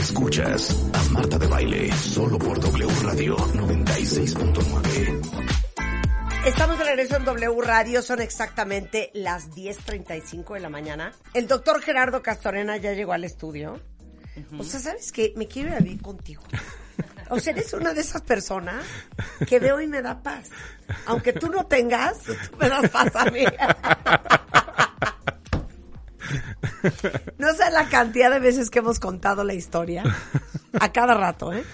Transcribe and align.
Escuchas 0.00 0.88
a 0.94 1.04
Marta 1.10 1.36
de 1.36 1.46
Baile 1.46 1.92
solo 1.92 2.38
por 2.38 2.58
W 2.58 2.88
Radio 3.02 3.36
96.9. 3.36 5.20
Estamos 6.46 6.78
de 6.78 6.84
regreso 6.84 7.16
en 7.16 7.26
W 7.26 7.60
Radio, 7.60 8.00
son 8.00 8.22
exactamente 8.22 9.10
las 9.12 9.50
10.35 9.50 10.54
de 10.54 10.60
la 10.60 10.70
mañana. 10.70 11.12
El 11.34 11.46
doctor 11.46 11.82
Gerardo 11.82 12.22
Castorena 12.22 12.78
ya 12.78 12.94
llegó 12.94 13.12
al 13.12 13.24
estudio. 13.24 13.78
O 14.58 14.64
sea, 14.64 14.80
¿sabes 14.80 15.12
qué? 15.12 15.34
Me 15.36 15.46
quiero 15.46 15.68
ir 15.68 15.74
a 15.74 15.80
vivir 15.80 16.00
contigo. 16.00 16.44
O 17.28 17.38
sea, 17.38 17.52
eres 17.52 17.74
una 17.74 17.92
de 17.92 18.00
esas 18.00 18.22
personas 18.22 18.82
que 19.46 19.58
veo 19.58 19.82
y 19.82 19.86
me 19.86 20.00
da 20.00 20.22
paz. 20.22 20.48
Aunque 21.06 21.34
tú 21.34 21.50
no 21.50 21.66
tengas, 21.66 22.22
tú 22.22 22.56
me 22.58 22.70
das 22.70 22.88
paz 22.88 23.14
a 23.16 23.26
mí. 23.26 23.44
No 27.38 27.52
sé 27.54 27.70
la 27.72 27.88
cantidad 27.88 28.30
de 28.30 28.38
veces 28.38 28.70
que 28.70 28.78
hemos 28.80 28.98
contado 29.00 29.44
la 29.44 29.54
historia, 29.54 30.04
a 30.78 30.92
cada 30.92 31.14
rato, 31.14 31.52
¿eh? 31.52 31.64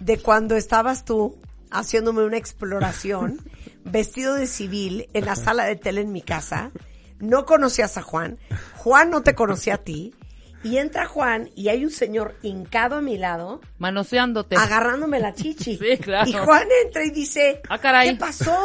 De 0.00 0.18
cuando 0.18 0.56
estabas 0.56 1.04
tú 1.04 1.36
haciéndome 1.70 2.22
una 2.24 2.36
exploración, 2.36 3.40
vestido 3.84 4.34
de 4.34 4.46
civil, 4.46 5.08
en 5.12 5.24
la 5.26 5.36
sala 5.36 5.64
de 5.64 5.76
tele 5.76 6.00
en 6.02 6.12
mi 6.12 6.22
casa. 6.22 6.70
No 7.18 7.44
conocías 7.46 7.98
a 7.98 8.02
Juan, 8.02 8.38
Juan 8.76 9.10
no 9.10 9.22
te 9.22 9.34
conocía 9.34 9.74
a 9.74 9.78
ti, 9.78 10.14
y 10.62 10.78
entra 10.78 11.06
Juan 11.06 11.50
y 11.54 11.68
hay 11.68 11.84
un 11.84 11.90
señor 11.90 12.34
hincado 12.42 12.96
a 12.96 13.00
mi 13.00 13.16
lado, 13.18 13.60
Manoseándote. 13.78 14.56
agarrándome 14.56 15.20
la 15.20 15.34
chichi. 15.34 15.76
Sí, 15.80 15.98
claro. 15.98 16.28
Y 16.28 16.32
Juan 16.32 16.66
entra 16.84 17.04
y 17.04 17.10
dice, 17.10 17.60
Ah, 17.68 17.78
caray. 17.78 18.10
¿qué 18.10 18.16
pasó? 18.16 18.56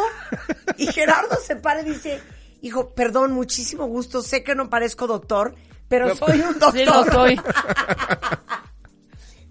Y 0.78 0.88
Gerardo 0.88 1.36
se 1.46 1.56
para 1.56 1.82
y 1.82 1.86
dice, 1.86 2.20
hijo, 2.62 2.90
perdón, 2.92 3.32
muchísimo 3.34 3.86
gusto, 3.88 4.22
sé 4.22 4.44
que 4.44 4.56
no 4.56 4.70
parezco 4.70 5.06
doctor, 5.08 5.56
pero 5.88 6.16
soy 6.16 6.40
un 6.42 6.60
doctor. 6.60 6.74
Sí, 6.74 6.86
lo 6.86 7.04
soy. 7.06 7.40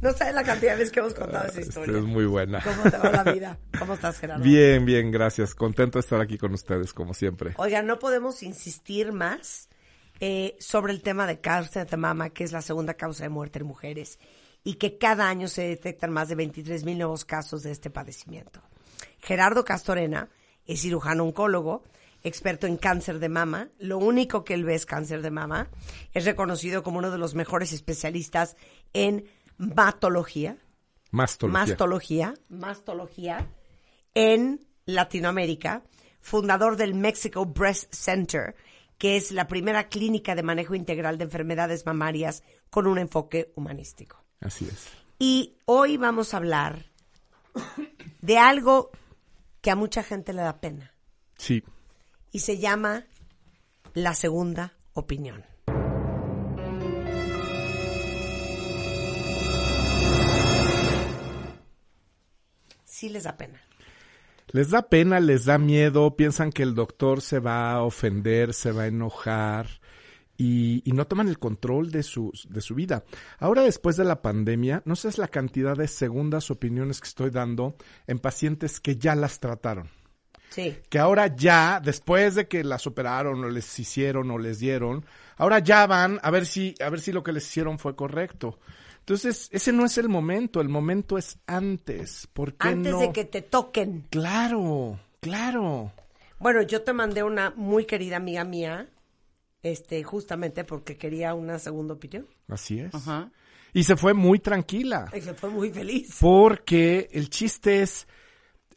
No 0.03 0.13
sabes 0.13 0.35
la 0.35 0.43
cantidad 0.43 0.73
de 0.73 0.79
veces 0.79 0.91
que 0.93 0.99
hemos 0.99 1.15
contado 1.15 1.47
esa 1.47 1.61
historia. 1.61 1.97
Es 1.97 2.05
muy 2.05 2.25
buena. 2.25 2.61
¿Cómo 2.61 2.91
te 2.91 2.99
va 2.99 3.23
la 3.23 3.23
vida? 3.23 3.57
¿Cómo 3.79 3.95
estás, 3.95 4.19
Gerardo? 4.19 4.43
Bien, 4.43 4.85
bien, 4.85 5.13
gracias. 5.13 5.55
Contento 5.55 5.99
de 5.99 6.01
estar 6.01 6.21
aquí 6.21 6.39
con 6.39 6.53
ustedes, 6.53 6.93
como 6.93 7.15
siempre. 7.15 7.55
Oigan, 7.57 7.87
no 7.87 8.01
podemos 8.01 8.43
insistir 8.43 9.13
más 9.13 9.69
eh, 10.19 10.57
sobre 10.59 10.93
el 10.93 11.03
tema 11.03 11.29
de 11.29 11.41
cáncer 11.41 11.87
de 11.87 11.97
mama, 11.97 12.31
que 12.31 12.43
es 12.43 12.51
la 12.51 12.63
segunda 12.63 12.95
causa 12.95 13.23
de 13.23 13.29
muerte 13.29 13.61
en 13.61 13.67
mujeres, 13.67 14.19
y 14.65 14.75
que 14.75 14.99
cada 14.99 15.29
año 15.29 15.47
se 15.47 15.63
detectan 15.63 16.11
más 16.11 16.29
de 16.29 16.35
23 16.35 16.83
mil 16.83 16.99
nuevos 16.99 17.25
casos 17.25 17.63
de 17.63 17.71
este 17.71 17.89
padecimiento. 17.89 18.61
Gerardo 19.21 19.65
Castorena 19.65 20.31
es 20.67 20.81
cirujano 20.83 21.23
oncólogo, 21.23 21.85
experto 22.23 22.67
en 22.67 22.77
cáncer 22.77 23.19
de 23.19 23.29
mama. 23.29 23.69
Lo 23.79 23.99
único 23.99 24.45
que 24.45 24.55
él 24.55 24.65
ve 24.65 24.75
es 24.75 24.87
cáncer 24.87 25.23
de 25.23 25.31
mama. 25.31 25.69
Es 26.13 26.25
reconocido 26.25 26.83
como 26.83 26.99
uno 26.99 27.11
de 27.11 27.19
los 27.19 27.35
mejores 27.35 27.73
especialistas 27.73 28.57
en 28.93 29.27
matología, 29.59 30.57
Mastología. 31.11 31.61
mastología, 31.61 32.35
mastología 32.49 33.49
en 34.15 34.67
Latinoamérica, 34.87 35.83
fundador 36.21 36.77
del 36.77 36.95
Mexico 36.95 37.45
Breast 37.47 37.93
Center, 37.95 38.55
que 38.99 39.17
es 39.17 39.31
la 39.33 39.47
primera 39.47 39.89
clínica 39.89 40.35
de 40.35 40.43
manejo 40.43 40.75
integral 40.75 41.19
de 41.19 41.25
enfermedades 41.25 41.85
mamarias 41.87 42.43
con 42.71 42.87
un 42.87 42.99
enfoque 42.99 43.53
humanístico. 43.57 44.25
Así 44.41 44.67
es. 44.67 44.89
Y 45.19 45.57
hoy 45.67 45.97
vamos 45.97 46.35
a 46.35 46.39
hablar 46.39 46.87
de 48.21 48.39
algo 48.39 48.91
que 49.61 49.71
a 49.71 49.77
mucha 49.77 50.03
gente 50.03 50.33
le 50.33 50.43
da 50.43 50.61
pena 50.61 50.93
Sí. 51.37 51.63
Y 52.33 52.41
se 52.41 52.59
llama 52.59 53.05
la 53.95 54.15
segunda 54.15 54.73
opinión. 54.95 55.45
Sí 62.85 63.09
les 63.09 63.25
da 63.25 63.37
pena. 63.37 63.61
Les 64.49 64.71
da 64.71 64.83
pena, 64.83 65.21
les 65.21 65.45
da 65.45 65.59
miedo, 65.59 66.17
piensan 66.17 66.53
que 66.53 66.63
el 66.63 66.75
doctor 66.75 67.21
se 67.21 67.39
va 67.39 67.73
a 67.73 67.83
ofender, 67.83 68.53
se 68.55 68.73
va 68.73 68.83
a 68.83 68.87
enojar 68.87 69.67
y, 70.37 70.83
no 70.87 71.07
toman 71.07 71.29
el 71.29 71.39
control 71.39 71.91
de 71.91 72.03
su, 72.03 72.33
de 72.49 72.61
su 72.61 72.75
vida. 72.75 73.05
Ahora, 73.39 73.63
después 73.63 73.97
de 73.97 74.05
la 74.05 74.23
pandemia, 74.23 74.83
no 74.85 74.97
sé 74.97 75.09
la 75.17 75.29
cantidad 75.29 75.77
de 75.77 75.89
segundas 75.89 76.51
opiniones 76.51 77.01
que 77.01 77.09
estoy 77.09 77.31
dando 77.31 77.77
en 78.07 78.19
pacientes 78.19 78.81
que 78.81 78.97
ya 78.97 79.15
las 79.15 79.41
trataron. 79.41 79.89
Sí. 80.53 80.77
que 80.89 80.99
ahora 80.99 81.35
ya, 81.35 81.81
después 81.83 82.35
de 82.35 82.47
que 82.47 82.63
las 82.63 82.87
operaron 82.87 83.43
o 83.43 83.49
les 83.49 83.79
hicieron 83.79 84.31
o 84.31 84.39
les 84.39 84.59
dieron, 84.59 85.05
ahora 85.37 85.59
ya 85.59 85.87
van 85.87 86.21
a 86.23 86.31
ver 86.31 86.47
si, 86.47 86.75
a 86.81 86.91
ver 86.91 87.01
si 87.01 87.11
lo 87.11 87.23
que 87.23 87.33
les 87.33 87.47
hicieron 87.47 87.79
fue 87.79 87.97
correcto. 87.97 88.59
Entonces, 89.01 89.49
ese 89.51 89.73
no 89.73 89.85
es 89.85 89.99
el 89.99 90.09
momento, 90.09 90.61
el 90.61 90.69
momento 90.69 91.19
es 91.19 91.39
antes. 91.47 92.29
¿Por 92.33 92.55
qué 92.55 92.69
Antes 92.69 92.93
no? 92.93 93.01
de 93.01 93.13
que 93.13 93.25
te 93.25 93.43
toquen. 93.43 94.07
Claro, 94.11 95.01
claro. 95.21 95.93
Bueno, 96.39 96.63
yo 96.63 96.83
te 96.83 96.93
mandé 96.93 97.23
una 97.25 97.53
muy 97.57 97.85
querida 97.85 98.17
amiga 98.19 98.45
mía, 98.45 98.89
este, 99.63 100.03
justamente 100.05 100.65
porque 100.65 100.97
quería 100.97 101.35
una 101.35 101.59
segunda 101.59 101.95
opinión. 101.95 102.27
Así 102.49 102.79
es. 102.81 102.95
Ajá. 102.95 103.31
Y 103.73 103.85
se 103.85 103.97
fue 103.97 104.13
muy 104.13 104.39
tranquila. 104.39 105.11
Y 105.17 105.21
se 105.21 105.35
fue 105.35 105.51
muy 105.51 105.71
feliz. 105.71 106.19
Porque 106.21 107.09
el 107.13 107.31
chiste 107.31 107.83
es, 107.83 108.07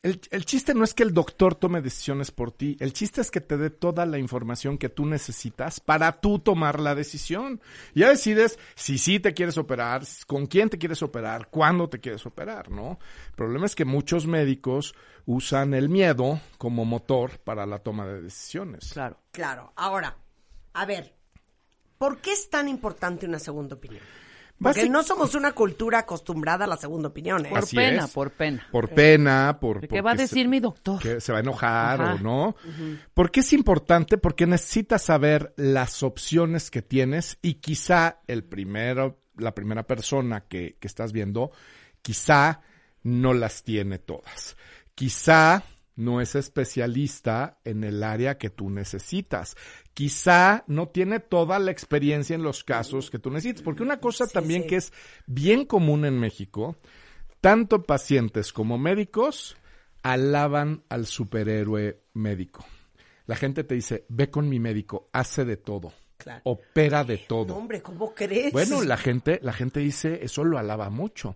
el, 0.05 0.21
el 0.29 0.45
chiste 0.45 0.75
no 0.75 0.83
es 0.83 0.93
que 0.93 1.01
el 1.01 1.15
doctor 1.15 1.55
tome 1.55 1.81
decisiones 1.81 2.29
por 2.29 2.51
ti, 2.51 2.77
el 2.79 2.93
chiste 2.93 3.21
es 3.21 3.31
que 3.31 3.41
te 3.41 3.57
dé 3.57 3.71
toda 3.71 4.05
la 4.05 4.19
información 4.19 4.77
que 4.77 4.87
tú 4.87 5.07
necesitas 5.07 5.79
para 5.79 6.21
tú 6.21 6.37
tomar 6.37 6.79
la 6.79 6.93
decisión. 6.93 7.59
Ya 7.95 8.09
decides 8.09 8.59
si 8.75 8.99
sí 8.99 9.19
te 9.19 9.33
quieres 9.33 9.57
operar, 9.57 10.03
con 10.27 10.45
quién 10.45 10.69
te 10.69 10.77
quieres 10.77 11.01
operar, 11.01 11.47
cuándo 11.49 11.89
te 11.89 11.99
quieres 11.99 12.23
operar, 12.27 12.69
¿no? 12.69 12.99
El 13.29 13.35
problema 13.35 13.65
es 13.65 13.73
que 13.73 13.83
muchos 13.83 14.27
médicos 14.27 14.93
usan 15.25 15.73
el 15.73 15.89
miedo 15.89 16.39
como 16.59 16.85
motor 16.85 17.39
para 17.39 17.65
la 17.65 17.79
toma 17.79 18.05
de 18.05 18.21
decisiones. 18.21 18.93
Claro. 18.93 19.17
Claro. 19.31 19.73
Ahora, 19.75 20.17
a 20.73 20.85
ver, 20.85 21.15
¿por 21.97 22.21
qué 22.21 22.31
es 22.31 22.51
tan 22.51 22.69
importante 22.69 23.25
una 23.25 23.39
segunda 23.39 23.73
opinión? 23.73 24.03
Porque 24.61 24.89
no 24.89 25.03
somos 25.03 25.35
una 25.35 25.51
cultura 25.51 25.99
acostumbrada 25.99 26.63
a 26.65 26.67
la 26.67 26.77
segunda 26.77 27.09
opinión, 27.09 27.45
¿eh? 27.45 27.49
Por 27.49 27.59
Así 27.59 27.75
pena, 27.75 28.05
es. 28.05 28.11
por 28.11 28.31
pena. 28.31 28.65
Por 28.71 28.89
pena, 28.89 29.57
por... 29.59 29.85
¿Qué 29.87 29.99
va 30.01 30.11
a 30.11 30.13
porque 30.13 30.23
decir 30.23 30.43
se- 30.43 30.47
mi 30.47 30.59
doctor? 30.61 30.99
que 31.01 31.19
se 31.19 31.31
va 31.33 31.39
a 31.39 31.41
enojar 31.41 32.01
Ajá. 32.01 32.13
o 32.15 32.19
no. 32.19 32.55
¿Por 33.13 33.31
qué 33.31 33.41
es 33.41 33.51
importante? 33.53 34.17
Porque 34.17 34.47
necesitas 34.47 35.01
saber 35.03 35.53
las 35.57 36.03
opciones 36.03 36.71
que 36.71 36.81
tienes 36.81 37.37
y 37.41 37.55
quizá 37.55 38.21
el 38.27 38.43
primero, 38.45 39.19
la 39.37 39.53
primera 39.53 39.83
persona 39.83 40.45
que, 40.47 40.77
que 40.79 40.87
estás 40.87 41.11
viendo, 41.11 41.51
quizá 42.01 42.61
no 43.03 43.33
las 43.33 43.63
tiene 43.63 43.99
todas. 43.99 44.55
Quizá 44.95 45.63
no 45.95 46.21
es 46.21 46.35
especialista 46.35 47.59
en 47.63 47.83
el 47.83 48.03
área 48.03 48.37
que 48.37 48.49
tú 48.49 48.69
necesitas. 48.69 49.55
Quizá 49.93 50.63
no 50.67 50.89
tiene 50.89 51.19
toda 51.19 51.57
la 51.59 51.71
experiencia 51.71 52.35
en 52.35 52.43
los 52.43 52.63
casos 52.63 53.09
que 53.09 53.19
tú 53.19 53.29
necesitas. 53.29 53.63
Porque 53.63 53.83
una 53.83 53.99
cosa 53.99 54.27
también 54.27 54.63
sí. 54.63 54.67
que 54.69 54.75
es 54.77 54.93
bien 55.25 55.65
común 55.65 56.05
en 56.05 56.19
México, 56.19 56.77
tanto 57.41 57.83
pacientes 57.83 58.51
como 58.51 58.77
médicos 58.77 59.57
alaban 60.03 60.83
al 60.89 61.05
superhéroe 61.05 62.01
médico. 62.13 62.65
La 63.25 63.35
gente 63.35 63.63
te 63.63 63.75
dice, 63.75 64.05
ve 64.09 64.29
con 64.29 64.47
mi 64.49 64.59
médico, 64.59 65.09
hace 65.13 65.45
de 65.45 65.57
todo, 65.57 65.93
Claro. 66.17 66.41
opera 66.45 67.03
de 67.03 67.17
todo. 67.17 67.47
No, 67.47 67.57
hombre, 67.57 67.81
¿cómo 67.81 68.13
crees? 68.13 68.51
Bueno, 68.51 68.83
la 68.83 68.97
gente, 68.97 69.39
la 69.43 69.53
gente 69.53 69.79
dice, 69.79 70.19
eso 70.23 70.43
lo 70.43 70.57
alaba 70.57 70.89
mucho. 70.89 71.33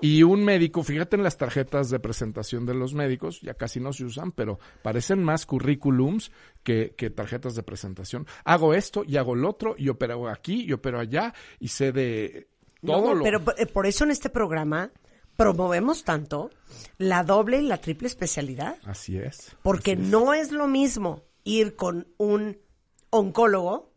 Y 0.00 0.22
un 0.22 0.44
médico, 0.44 0.82
fíjate 0.82 1.16
en 1.16 1.22
las 1.22 1.36
tarjetas 1.36 1.90
de 1.90 2.00
presentación 2.00 2.66
de 2.66 2.74
los 2.74 2.94
médicos, 2.94 3.40
ya 3.40 3.54
casi 3.54 3.78
no 3.78 3.92
se 3.92 4.04
usan, 4.04 4.32
pero 4.32 4.58
parecen 4.82 5.22
más 5.22 5.46
currículums 5.46 6.32
que, 6.62 6.94
que 6.96 7.10
tarjetas 7.10 7.54
de 7.54 7.62
presentación. 7.62 8.26
Hago 8.44 8.74
esto 8.74 9.04
y 9.06 9.16
hago 9.16 9.34
lo 9.34 9.50
otro, 9.50 9.74
y 9.78 9.88
opero 9.88 10.28
aquí 10.28 10.64
y 10.64 10.72
opero 10.72 10.98
allá, 10.98 11.34
y 11.60 11.68
sé 11.68 11.92
de 11.92 12.48
No, 12.80 12.94
todo 12.94 13.14
lo 13.14 13.24
pero 13.24 13.42
eh, 13.58 13.66
por 13.66 13.86
eso 13.86 14.04
en 14.04 14.10
este 14.10 14.30
programa 14.30 14.90
promovemos 15.36 16.04
tanto 16.04 16.50
la 16.98 17.24
doble 17.24 17.58
y 17.58 17.66
la 17.66 17.78
triple 17.78 18.08
especialidad. 18.08 18.76
Así 18.84 19.16
es. 19.18 19.56
Porque 19.62 19.96
no 19.96 20.34
es 20.34 20.52
lo 20.52 20.66
mismo 20.66 21.22
ir 21.44 21.76
con 21.76 22.08
un 22.18 22.58
oncólogo 23.10 23.91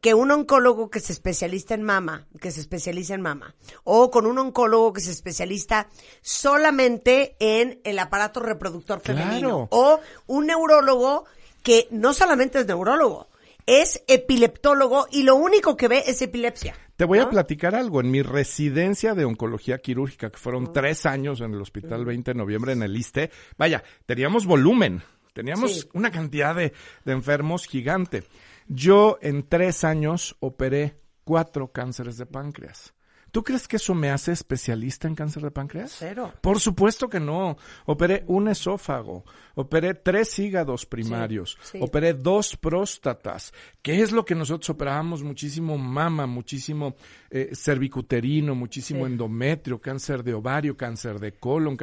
que 0.00 0.14
un 0.14 0.30
oncólogo 0.30 0.88
que 0.90 1.00
se 1.00 1.12
especializa 1.12 1.74
en 1.74 1.82
mama, 1.82 2.26
que 2.40 2.50
se 2.50 2.60
especializa 2.60 3.14
en 3.14 3.20
mama, 3.20 3.54
o 3.84 4.10
con 4.10 4.26
un 4.26 4.38
oncólogo 4.38 4.92
que 4.92 5.00
se 5.00 5.10
especializa 5.10 5.88
solamente 6.22 7.36
en 7.38 7.80
el 7.84 7.98
aparato 7.98 8.40
reproductor 8.40 9.00
femenino, 9.00 9.68
Claro. 9.68 9.68
o 9.70 10.00
un 10.26 10.46
neurólogo 10.46 11.24
que 11.62 11.86
no 11.90 12.14
solamente 12.14 12.60
es 12.60 12.66
neurólogo, 12.66 13.28
es 13.66 14.02
epileptólogo 14.08 15.06
y 15.10 15.22
lo 15.22 15.36
único 15.36 15.76
que 15.76 15.88
ve 15.88 16.02
es 16.06 16.22
epilepsia. 16.22 16.74
Te 16.96 17.04
voy 17.04 17.18
a 17.18 17.28
platicar 17.30 17.74
algo. 17.74 18.00
En 18.00 18.10
mi 18.10 18.22
residencia 18.22 19.14
de 19.14 19.24
oncología 19.24 19.78
quirúrgica, 19.78 20.30
que 20.30 20.38
fueron 20.38 20.72
tres 20.72 21.06
años 21.06 21.40
en 21.40 21.54
el 21.54 21.60
Hospital 21.60 22.04
20 22.04 22.32
de 22.32 22.38
Noviembre 22.38 22.72
en 22.72 22.82
el 22.82 22.96
ISTE, 22.96 23.30
vaya, 23.56 23.82
teníamos 24.06 24.44
volumen, 24.44 25.02
teníamos 25.32 25.80
Sí. 25.80 25.88
una 25.94 26.10
cantidad 26.10 26.54
de, 26.54 26.72
de 27.04 27.12
enfermos 27.12 27.66
gigante. 27.66 28.24
Yo 28.68 29.18
en 29.22 29.48
tres 29.48 29.84
años 29.84 30.36
operé 30.40 31.00
cuatro 31.24 31.72
cánceres 31.72 32.16
de 32.16 32.26
páncreas. 32.26 32.94
¿Tú 33.30 33.42
crees 33.44 33.68
que 33.68 33.76
eso 33.76 33.94
me 33.94 34.10
hace 34.10 34.32
especialista 34.32 35.08
en 35.08 35.14
cáncer 35.14 35.42
de 35.42 35.50
páncreas? 35.50 35.94
Cero. 35.98 36.32
Por 36.40 36.60
supuesto 36.60 37.08
que 37.08 37.20
no. 37.20 37.56
Operé 37.86 38.24
un 38.26 38.48
esófago, 38.48 39.24
operé 39.54 39.94
tres 39.94 40.38
hígados 40.38 40.86
primarios, 40.86 41.56
sí. 41.62 41.78
operé 41.80 42.14
dos 42.14 42.56
próstatas. 42.56 43.52
¿Qué 43.82 44.02
es 44.02 44.12
lo 44.12 44.24
que 44.24 44.34
nosotros 44.34 44.70
operábamos? 44.70 45.22
Muchísimo 45.22 45.78
mama, 45.78 46.26
muchísimo 46.26 46.96
eh, 47.30 47.50
cervicuterino, 47.54 48.54
muchísimo 48.54 49.06
Sí. 49.06 49.12
endometrio, 49.12 49.80
cáncer 49.80 50.22
de 50.24 50.34
ovario, 50.34 50.76
cáncer 50.76 51.18
de 51.20 51.32
colon. 51.32 51.76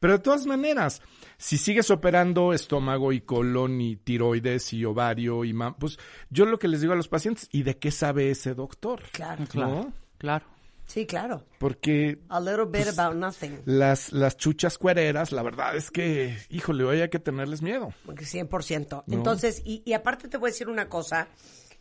Pero 0.00 0.12
de 0.14 0.18
todas 0.18 0.46
maneras, 0.46 1.02
si 1.36 1.58
sigues 1.58 1.90
operando 1.90 2.52
estómago 2.52 3.12
y 3.12 3.20
colon 3.20 3.80
y 3.80 3.96
tiroides 3.96 4.72
y 4.72 4.84
ovario 4.84 5.44
y 5.44 5.52
mama, 5.52 5.76
pues 5.76 5.98
yo 6.30 6.46
lo 6.46 6.58
que 6.58 6.68
les 6.68 6.80
digo 6.80 6.92
a 6.92 6.96
los 6.96 7.08
pacientes, 7.08 7.48
¿y 7.52 7.62
de 7.62 7.76
qué 7.78 7.90
sabe 7.90 8.30
ese 8.30 8.54
doctor? 8.54 9.02
Claro. 9.12 9.44
Claro, 9.50 9.92
claro. 10.18 10.44
Sí, 10.86 11.06
claro. 11.06 11.44
Porque 11.58 12.18
A 12.28 12.40
little 12.40 12.66
bit 12.66 12.84
Pues, 12.84 12.98
about 12.98 13.16
nothing. 13.16 13.62
las, 13.64 14.12
las 14.12 14.36
chuchas 14.36 14.76
cuereras, 14.78 15.32
la 15.32 15.42
verdad 15.42 15.74
es 15.76 15.90
que, 15.90 16.36
híjole, 16.50 16.84
hoy 16.84 17.00
hay 17.00 17.08
que 17.08 17.18
tenerles 17.18 17.62
miedo. 17.62 17.92
Porque 18.04 18.24
100%. 18.24 19.04
No. 19.06 19.14
Entonces, 19.16 19.62
y, 19.64 19.82
y 19.86 19.94
aparte 19.94 20.28
te 20.28 20.36
voy 20.36 20.48
a 20.48 20.52
decir 20.52 20.68
una 20.68 20.88
cosa 20.88 21.26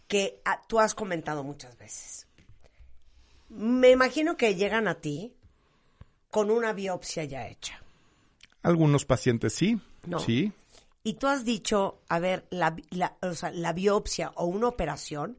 que 0.08 0.42
ah, 0.46 0.62
tú 0.68 0.80
has 0.80 0.96
comentado 0.96 1.44
muchas 1.44 1.78
veces. 1.78 2.28
Me 3.50 3.92
imagino 3.92 4.36
que 4.38 4.56
llegan 4.56 4.88
a 4.88 4.96
ti 4.96 5.34
con 6.32 6.50
una 6.50 6.74
biopsia 6.74 7.26
ya 7.26 7.48
hecha. 7.48 7.80
Algunos 8.64 9.06
pacientes 9.06 9.54
sí, 9.54 9.80
No. 10.08 10.20
sí. 10.20 10.52
Y 11.04 11.16
tú 11.16 11.28
has 11.28 11.44
dicho, 11.44 12.00
a 12.08 12.20
ver, 12.20 12.46
la, 12.50 12.76
la- 12.90 13.18
o 13.22 13.34
sea, 13.34 13.52
la 13.52 13.74
biopsia 13.74 14.32
o 14.36 14.46
una 14.46 14.70
operación 14.70 15.38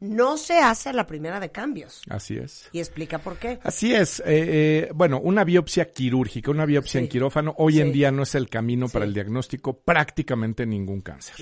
no 0.00 0.36
se 0.36 0.58
hace 0.58 0.90
a 0.90 0.92
la 0.92 1.06
primera 1.06 1.40
de 1.40 1.50
cambios. 1.50 2.02
Así 2.08 2.36
es. 2.36 2.68
Y 2.72 2.78
explica 2.80 3.18
por 3.18 3.38
qué. 3.38 3.58
Así 3.62 3.94
es. 3.94 4.20
eh, 4.20 4.24
eh, 4.26 4.90
bueno, 4.94 5.20
una 5.20 5.44
biopsia 5.44 5.90
quirúrgica, 5.90 6.50
una 6.50 6.66
biopsia 6.66 7.00
Sí. 7.00 7.04
en 7.04 7.08
quirófano, 7.08 7.54
hoy 7.58 7.80
en 7.80 7.92
día 7.92 8.10
no 8.10 8.22
es 8.22 8.34
el 8.34 8.48
camino 8.48 8.88
para 8.88 9.04
el 9.04 9.14
diagnóstico 9.14 9.78
prácticamente 9.80 10.66
ningún 10.66 11.00
cáncer. 11.00 11.34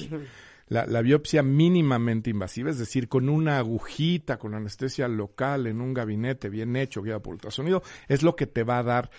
La, 0.69 0.87
la 0.87 1.03
biopsia 1.03 1.43
mínimamente 1.43 2.31
invasiva, 2.31 2.71
es 2.71 2.79
decir, 2.79 3.09
con 3.09 3.29
una 3.29 3.59
agujita, 3.59 4.39
con 4.39 4.55
anestesia 4.55 5.09
local, 5.09 5.67
en 5.67 5.81
un 5.83 5.93
gabinete 5.93 6.49
bien 6.49 6.75
hecho, 6.77 7.03
guiado 7.03 7.21
por 7.23 7.35
ultrasonido, 7.35 7.83
es 8.09 8.23
lo 8.23 8.35
que 8.35 8.47
te 8.47 8.63
va 8.63 8.79
a 8.79 8.83
dar 8.83 9.11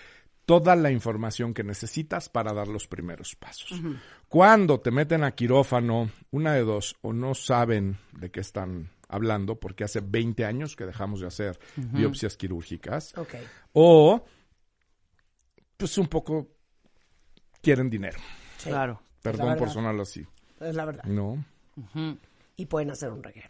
toda 0.46 0.76
la 0.76 0.92
información 0.92 1.54
que 1.54 1.64
necesitas 1.64 2.30
para 2.30 2.54
dar 2.54 2.68
los 2.68 2.88
primeros 2.88 3.36
pasos. 3.36 3.80
Cuando 4.28 4.80
te 4.80 4.92
meten 4.92 5.24
a 5.24 5.32
quirófano, 5.32 6.10
una 6.32 6.54
de 6.54 6.62
dos, 6.62 6.96
o 7.02 7.14
no 7.14 7.34
saben 7.36 7.98
de 8.14 8.32
qué 8.32 8.40
están 8.42 8.90
hablando, 9.16 9.60
porque 9.60 9.84
hace 9.84 10.02
20 10.02 10.46
años 10.46 10.76
que 10.76 10.86
dejamos 10.86 11.22
de 11.22 11.28
hacer 11.28 11.60
biopsias 11.76 12.38
quirúrgicas, 12.38 13.18
Ok. 13.18 13.36
o 13.74 14.24
pues 15.78 15.98
un 15.98 16.08
poco 16.08 16.48
quieren 17.62 17.90
dinero. 17.90 18.20
Sí, 18.58 18.70
Claro. 18.70 19.02
Perdón 19.22 19.58
por 19.58 19.70
sonarlo 19.72 20.04
así. 20.04 20.26
Es 20.60 20.76
la 20.76 20.86
verdad. 20.86 21.04
No. 21.06 21.44
Y 22.56 22.66
pueden 22.68 22.92
hacer 22.92 23.10
un 23.12 23.24
reguero. 23.24 23.50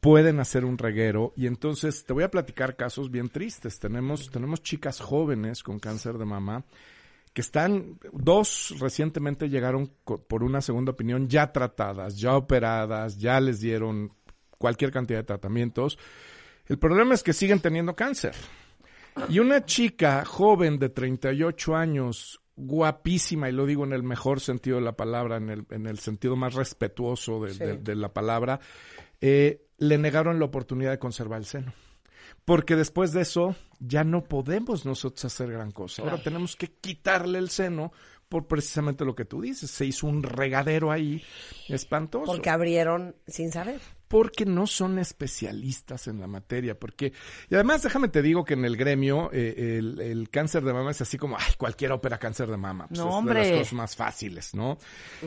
Pueden 0.00 0.38
hacer 0.38 0.64
un 0.64 0.78
reguero 0.78 1.32
y 1.36 1.48
entonces 1.48 2.04
te 2.04 2.12
voy 2.12 2.22
a 2.22 2.30
platicar 2.30 2.76
casos 2.76 3.10
bien 3.10 3.28
tristes. 3.28 3.80
Tenemos, 3.80 4.30
tenemos 4.30 4.62
chicas 4.62 5.00
jóvenes 5.00 5.64
con 5.64 5.80
cáncer 5.80 6.18
de 6.18 6.24
mama 6.24 6.64
que 7.34 7.40
están, 7.42 7.98
dos 8.12 8.74
recientemente 8.80 9.48
llegaron 9.48 9.92
por 10.04 10.42
una 10.42 10.60
segunda 10.60 10.92
opinión 10.92 11.28
ya 11.28 11.52
tratadas, 11.52 12.16
ya 12.16 12.36
operadas, 12.36 13.18
ya 13.18 13.40
les 13.40 13.60
dieron 13.60 14.12
cualquier 14.58 14.90
cantidad 14.90 15.20
de 15.20 15.24
tratamientos. 15.24 15.98
El 16.66 16.78
problema 16.78 17.14
es 17.14 17.22
que 17.22 17.32
siguen 17.32 17.60
teniendo 17.60 17.96
cáncer. 17.96 18.34
Y 19.28 19.38
una 19.38 19.64
chica 19.64 20.24
joven 20.24 20.78
de 20.78 20.90
38 20.90 21.74
años, 21.74 22.40
guapísima, 22.56 23.48
y 23.48 23.52
lo 23.52 23.66
digo 23.66 23.84
en 23.84 23.92
el 23.92 24.02
mejor 24.02 24.40
sentido 24.40 24.76
de 24.76 24.82
la 24.84 24.96
palabra, 24.96 25.36
en 25.36 25.48
el, 25.50 25.66
en 25.70 25.86
el 25.86 25.98
sentido 25.98 26.36
más 26.36 26.54
respetuoso 26.54 27.42
de, 27.44 27.54
Sí. 27.54 27.58
de- 27.60 27.76
de 27.78 27.94
la 27.96 28.12
palabra, 28.12 28.60
eh, 29.20 29.64
le 29.78 29.98
negaron 29.98 30.38
la 30.38 30.44
oportunidad 30.44 30.90
de 30.90 30.98
conservar 30.98 31.38
el 31.40 31.46
seno. 31.46 31.72
Porque 32.44 32.76
después 32.76 33.12
de 33.12 33.22
eso 33.22 33.56
ya 33.80 34.04
no 34.04 34.24
podemos 34.24 34.84
nosotros 34.86 35.24
hacer 35.24 35.50
gran 35.50 35.70
cosa. 35.72 36.02
Ahora 36.02 36.22
tenemos 36.22 36.56
que 36.56 36.68
quitarle 36.68 37.38
el 37.38 37.48
seno 37.50 37.92
por 38.28 38.46
precisamente 38.46 39.04
lo 39.04 39.14
que 39.14 39.24
tú 39.24 39.40
dices. 39.40 39.70
Se 39.70 39.84
hizo 39.86 40.06
un 40.06 40.22
regadero 40.22 40.90
ahí 40.92 41.22
espantoso 41.68 42.26
Porque 42.26 42.50
abrieron 42.50 43.16
sin 43.26 43.50
saber. 43.52 43.80
Porque 44.08 44.46
no 44.46 44.66
son 44.66 44.98
especialistas 44.98 46.08
en 46.08 46.18
la 46.20 46.26
materia, 46.26 46.78
porque 46.78 47.12
y 47.48 47.54
además 47.54 47.82
déjame 47.82 48.08
te 48.08 48.22
digo 48.22 48.44
que 48.44 48.54
en 48.54 48.64
el 48.64 48.76
gremio 48.76 49.30
eh, 49.32 49.76
el, 49.78 50.00
el 50.00 50.30
cáncer 50.30 50.64
de 50.64 50.72
mama 50.72 50.90
es 50.90 51.00
así 51.02 51.18
como 51.18 51.36
ay 51.38 51.52
cualquiera 51.58 51.94
opera 51.94 52.18
cáncer 52.18 52.48
de 52.50 52.56
mama, 52.56 52.88
pues 52.88 52.98
No, 52.98 53.06
es 53.06 53.10
de 53.12 53.18
hombre. 53.18 53.40
las 53.50 53.58
cosas 53.58 53.72
más 53.74 53.96
fáciles, 53.96 54.54
¿no? 54.54 54.78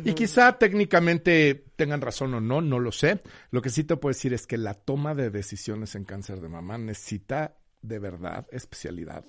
Y 0.03 0.13
quizá 0.13 0.57
técnicamente 0.57 1.65
tengan 1.75 2.01
razón 2.01 2.33
o 2.33 2.41
no, 2.41 2.61
no 2.61 2.79
lo 2.79 2.91
sé. 2.91 3.21
Lo 3.51 3.61
que 3.61 3.69
sí 3.69 3.83
te 3.83 3.95
puedo 3.97 4.11
decir 4.13 4.33
es 4.33 4.47
que 4.47 4.57
la 4.57 4.73
toma 4.73 5.13
de 5.15 5.29
decisiones 5.29 5.95
en 5.95 6.05
cáncer 6.05 6.41
de 6.41 6.49
mama 6.49 6.77
necesita 6.77 7.57
de 7.81 7.99
verdad 7.99 8.47
especialidad, 8.51 9.23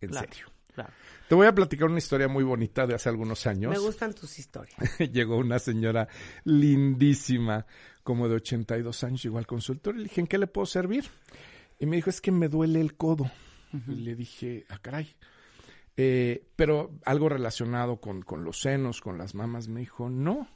en 0.00 0.10
Claro, 0.10 0.28
serio. 0.28 0.46
Claro. 0.76 0.92
Te 1.28 1.34
voy 1.34 1.46
a 1.48 1.54
platicar 1.54 1.88
una 1.88 1.98
historia 1.98 2.28
muy 2.28 2.44
bonita 2.44 2.86
de 2.86 2.94
hace 2.94 3.08
algunos 3.08 3.46
años. 3.46 3.72
Me 3.72 3.78
gustan 3.78 4.14
tus 4.14 4.38
historias. 4.38 4.76
llegó 5.12 5.38
una 5.38 5.58
señora 5.58 6.06
lindísima, 6.44 7.66
como 8.04 8.28
de 8.28 8.36
82 8.36 9.02
años, 9.02 9.22
llegó 9.22 9.38
al 9.38 9.46
consultorio 9.46 10.00
y 10.00 10.02
le 10.04 10.08
dije, 10.08 10.20
¿en 10.20 10.26
qué 10.28 10.38
le 10.38 10.46
puedo 10.46 10.66
servir? 10.66 11.06
Y 11.80 11.86
me 11.86 11.96
dijo, 11.96 12.10
es 12.10 12.20
que 12.20 12.30
me 12.30 12.48
duele 12.48 12.80
el 12.80 12.94
codo. 12.94 13.30
Y 13.88 13.96
le 13.96 14.14
dije, 14.14 14.64
ah, 14.70 14.78
caray. 14.80 15.14
Eh, 15.96 16.46
pero 16.54 16.92
algo 17.04 17.28
relacionado 17.28 18.00
con, 18.00 18.22
con 18.22 18.44
los 18.44 18.60
senos, 18.60 19.00
con 19.00 19.18
las 19.18 19.34
mamas, 19.34 19.68
me 19.68 19.80
dijo, 19.80 20.08
no. 20.08 20.46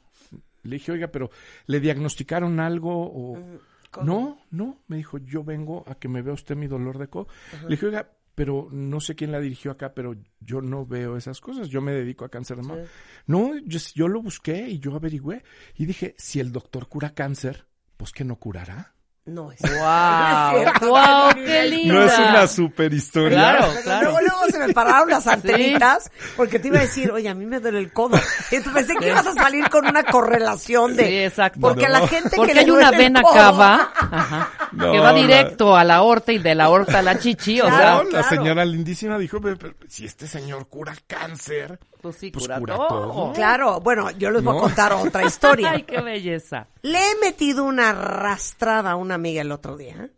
Le 0.63 0.77
dije, 0.77 0.93
oiga, 0.93 1.09
pero 1.09 1.29
¿le 1.65 1.79
diagnosticaron 1.79 2.59
algo 2.59 2.91
o...? 2.93 3.59
¿cómo? 3.91 4.05
No, 4.05 4.39
no, 4.51 4.77
me 4.87 4.97
dijo, 4.97 5.17
yo 5.17 5.43
vengo 5.43 5.83
a 5.87 5.95
que 5.95 6.07
me 6.07 6.21
vea 6.21 6.33
usted 6.33 6.55
mi 6.55 6.67
dolor 6.67 6.97
de 6.97 7.09
codo. 7.09 7.27
Le 7.63 7.69
dije, 7.69 7.87
oiga, 7.87 8.09
pero 8.35 8.69
no 8.71 8.99
sé 8.99 9.15
quién 9.15 9.31
la 9.31 9.39
dirigió 9.39 9.71
acá, 9.71 9.93
pero 9.93 10.15
yo 10.39 10.61
no 10.61 10.85
veo 10.85 11.17
esas 11.17 11.41
cosas, 11.41 11.69
yo 11.69 11.81
me 11.81 11.91
dedico 11.91 12.25
a 12.25 12.29
cáncer 12.29 12.57
de 12.57 12.63
mama. 12.63 12.83
No, 13.27 13.57
yo, 13.65 13.79
yo 13.93 14.07
lo 14.07 14.21
busqué 14.21 14.69
y 14.69 14.79
yo 14.79 14.95
averigüé 14.95 15.43
y 15.75 15.85
dije, 15.85 16.15
si 16.17 16.39
el 16.39 16.51
doctor 16.51 16.87
cura 16.87 17.13
cáncer, 17.13 17.67
pues 17.97 18.11
que 18.11 18.23
no 18.23 18.37
curará. 18.37 18.95
No 19.25 19.51
es. 19.51 19.59
¡Wow! 19.61 19.71
No 19.81 20.57
es 20.57 20.63
cierto. 20.63 20.87
¡Wow! 20.89 21.29
¡Qué 21.35 21.63
linda! 21.67 21.93
No 21.93 22.03
es 22.05 22.17
una 22.19 22.47
super 22.47 22.91
historia. 22.93 23.37
Claro, 23.37 23.67
claro. 23.83 24.01
Luego, 24.11 24.19
luego 24.21 24.45
se 24.51 24.59
me 24.67 24.73
pararon 24.73 25.09
las 25.09 25.27
antenitas 25.27 26.09
porque 26.35 26.57
te 26.59 26.69
iba 26.69 26.79
a 26.79 26.81
decir, 26.81 27.11
oye, 27.11 27.29
a 27.29 27.35
mí 27.35 27.45
me 27.45 27.59
duele 27.59 27.79
el 27.79 27.93
codo. 27.93 28.17
Y 28.51 28.55
entonces 28.55 28.85
pensé 28.87 28.95
que 28.99 29.09
ibas 29.09 29.27
a 29.27 29.33
salir 29.33 29.69
con 29.69 29.85
una 29.85 30.03
correlación 30.03 30.95
de. 30.95 31.05
Sí, 31.07 31.19
exacto. 31.19 31.59
Porque 31.61 31.83
No. 31.87 31.99
la 31.99 32.07
gente 32.07 32.31
que 32.31 32.35
Porque 32.37 32.59
hay 32.59 32.69
una 32.71 32.87
duele 32.87 32.97
vena 32.97 33.21
cava 33.21 33.91
ajá, 33.99 34.49
No, 34.71 34.91
que 34.91 34.99
va 34.99 35.11
la- 35.13 35.19
directo 35.19 35.75
a 35.75 35.83
la 35.83 35.95
aorta 35.97 36.31
y 36.31 36.39
de 36.39 36.55
la 36.55 36.65
aorta 36.65 36.99
a 36.99 37.01
la 37.03 37.19
chichi, 37.19 37.61
o 37.61 37.67
sea, 37.67 37.77
Claro, 37.77 38.09
la 38.11 38.23
señora 38.23 38.65
lindísima 38.65 39.17
dijo, 39.19 39.39
"Pero, 39.39 39.57
pero, 39.57 39.73
si 39.87 40.05
este 40.05 40.25
señor 40.27 40.67
cura 40.67 40.93
cáncer, 41.07 41.79
pues 42.01 42.15
sí, 42.15 42.31
pues 42.31 42.45
cura, 42.45 42.57
cura 42.59 42.75
todo. 42.75 42.87
todo. 42.87 43.33
Claro, 43.33 43.79
bueno, 43.81 44.09
yo 44.11 44.31
les 44.31 44.43
voy 44.43 44.57
a 44.57 44.61
contar 44.61 44.93
otra 44.93 45.23
historia. 45.23 45.71
Ay, 45.71 45.83
qué 45.83 46.01
belleza. 46.01 46.65
Le 46.81 46.97
he 46.97 47.15
metido 47.21 47.63
una 47.63 47.91
arrastrada 47.91 48.91
a 48.91 48.95
una 49.11 49.15
amiga 49.15 49.41
el 49.41 49.51
otro 49.51 49.75
día 49.75 50.09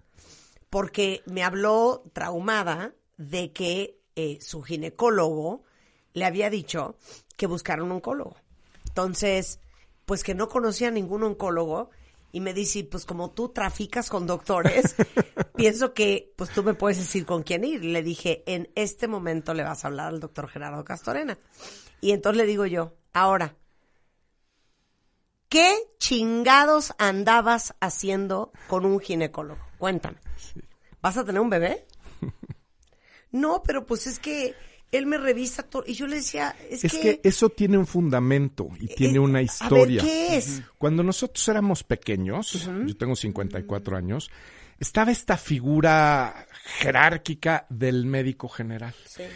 porque 0.69 1.21
me 1.25 1.43
habló 1.43 2.03
traumada 2.13 2.93
de 3.17 3.51
que 3.51 3.99
eh, 4.15 4.37
su 4.39 4.61
ginecólogo 4.61 5.63
le 6.13 6.25
había 6.25 6.49
dicho 6.51 6.95
que 7.35 7.47
buscara 7.47 7.83
un 7.83 7.91
oncólogo. 7.91 8.35
Entonces, 8.87 9.59
pues 10.05 10.23
que 10.23 10.35
no 10.35 10.47
conocía 10.47 10.89
a 10.89 10.91
ningún 10.91 11.23
oncólogo 11.23 11.89
y 12.31 12.39
me 12.39 12.53
dice, 12.53 12.83
pues 12.83 13.05
como 13.05 13.31
tú 13.31 13.49
traficas 13.49 14.09
con 14.09 14.27
doctores, 14.27 14.95
pienso 15.55 15.93
que 15.93 16.33
pues 16.35 16.51
tú 16.51 16.63
me 16.63 16.75
puedes 16.75 16.97
decir 16.99 17.25
con 17.25 17.41
quién 17.41 17.63
ir. 17.63 17.83
Le 17.83 18.03
dije, 18.03 18.43
en 18.45 18.71
este 18.75 19.07
momento 19.07 19.55
le 19.55 19.63
vas 19.63 19.83
a 19.83 19.87
hablar 19.87 20.07
al 20.07 20.19
doctor 20.19 20.47
Gerardo 20.47 20.83
Castorena. 20.83 21.37
Y 22.01 22.11
entonces 22.11 22.37
le 22.37 22.47
digo 22.47 22.67
yo, 22.67 22.93
ahora, 23.13 23.55
¿Qué 25.53 25.75
chingados 25.99 26.95
andabas 26.97 27.75
haciendo 27.79 28.51
con 28.67 28.87
un 28.87 28.99
ginecólogo? 28.99 29.61
Cuéntame. 29.77 30.17
¿Vas 30.99 31.15
a 31.17 31.23
tener 31.23 31.39
un 31.41 31.51
bebé? 31.51 31.85
No, 33.31 33.63
pero 33.65 33.83
pues 33.83 34.05
es 34.05 34.19
que 34.19 34.53
él 34.91 35.07
me 35.07 35.17
revisa 35.17 35.63
todo. 35.63 35.83
Y 35.87 35.95
yo 35.95 36.05
le 36.05 36.17
decía, 36.17 36.55
es, 36.69 36.83
Es 36.83 36.93
que 36.93 37.19
eso 37.23 37.49
tiene 37.49 37.79
un 37.79 37.87
fundamento 37.87 38.69
y 38.79 38.85
tiene 38.85 39.15
eh, 39.15 39.19
una 39.19 39.39
a 39.39 39.41
ver, 39.41 39.45
historia. 39.45 40.03
¿qué 40.03 40.37
es? 40.37 40.61
Cuando 40.77 41.01
nosotros 41.01 41.47
éramos 41.47 41.83
pequeños, 41.83 42.69
yo 42.85 42.95
tengo 42.95 43.15
54 43.15 43.97
años, 43.97 44.29
estaba 44.79 45.11
esta 45.11 45.37
figura 45.37 46.47
jerárquica 46.79 47.65
del 47.69 48.05
médico 48.05 48.47
general. 48.47 48.93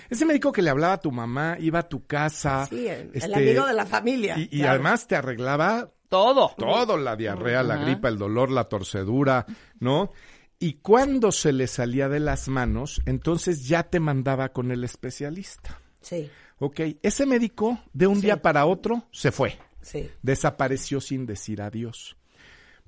Ese 0.09 0.25
médico 0.25 0.51
que 0.51 0.61
le 0.61 0.69
hablaba 0.69 0.93
a 0.93 1.01
tu 1.01 1.11
mamá, 1.11 1.57
iba 1.59 1.79
a 1.79 1.89
tu 1.89 2.05
casa. 2.05 2.67
Sí, 2.67 2.87
el, 2.87 3.09
el 3.09 3.11
este, 3.13 3.33
amigo 3.33 3.65
de 3.65 3.73
la 3.73 3.85
familia. 3.85 4.35
Y, 4.37 4.61
además 4.63 5.07
te 5.07 5.15
arreglaba 5.15 5.91
Todo. 6.09 6.51
todo, 6.57 6.97
la 6.97 7.15
diarrea, 7.15 7.63
la 7.63 7.75
Ajá. 7.75 7.83
gripa, 7.83 8.07
el 8.07 8.17
dolor, 8.17 8.49
la 8.49 8.65
torcedura, 8.65 9.45
¿no? 9.79 10.11
Y 10.59 10.73
cuando 10.75 11.31
se 11.31 11.51
le 11.53 11.67
salía 11.67 12.07
de 12.09 12.19
las 12.19 12.47
manos, 12.47 13.01
entonces 13.05 13.67
ya 13.67 13.83
te 13.83 13.99
mandaba 13.99 14.49
con 14.49 14.71
el 14.71 14.83
especialista. 14.83 15.79
Sí, 16.01 16.29
Ok, 16.59 16.79
ese 17.03 17.27
médico 17.27 17.77
de 17.93 18.07
un 18.07 18.15
Sí. 18.15 18.21
día 18.23 18.41
para 18.41 18.65
otro 18.65 19.03
se 19.11 19.31
fue, 19.31 19.59
sí. 19.81 20.09
desapareció 20.23 20.99
sin 21.01 21.27
decir 21.27 21.61
adiós. 21.61 22.17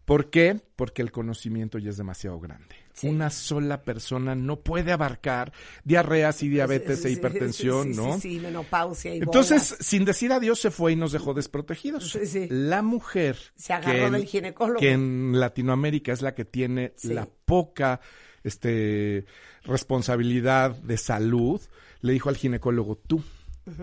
¿Por 0.10 0.30
qué? 0.32 0.60
Porque 0.76 1.02
el 1.02 1.12
conocimiento 1.12 1.78
ya 1.78 1.92
es 1.92 1.98
demasiado 1.98 2.40
grande. 2.40 2.76
Sí. 2.94 3.08
Una 3.08 3.30
sola 3.30 3.84
persona 3.84 4.34
no 4.36 4.60
puede 4.60 4.92
abarcar 4.92 5.54
diarreas 5.86 6.42
y 6.44 6.50
diabetes 6.50 7.04
Sí, 7.04 7.08
e 7.08 7.12
hipertensión, 7.12 7.94
sí, 7.94 7.96
¿no? 7.96 8.14
Sí, 8.16 8.22
sí, 8.22 8.40
menopausia 8.40 9.14
y 9.16 9.20
Entonces, 9.20 9.70
bolas. 9.70 9.86
sin 9.86 10.04
decir 10.06 10.34
adiós, 10.34 10.60
se 10.60 10.72
fue 10.72 10.94
y 10.94 10.96
nos 10.96 11.12
dejó 11.12 11.34
desprotegidos. 11.34 12.18
La 12.50 12.82
mujer 12.82 13.38
Se 13.56 13.72
agarró 13.72 13.94
que 13.94 14.06
en- 14.06 14.12
del 14.14 14.26
ginecólogo. 14.26 14.80
que 14.80 14.92
en 14.92 15.40
Latinoamérica 15.40 16.12
es 16.12 16.22
la 16.24 16.34
que 16.34 16.44
tiene 16.44 16.94
la 17.04 17.28
poca 17.46 18.02
este, 18.44 19.26
responsabilidad 19.64 20.72
de 20.76 20.98
salud, 20.98 21.62
le 22.02 22.14
dijo 22.14 22.30
al 22.30 22.38
ginecólogo, 22.38 22.96
tú, 22.98 23.22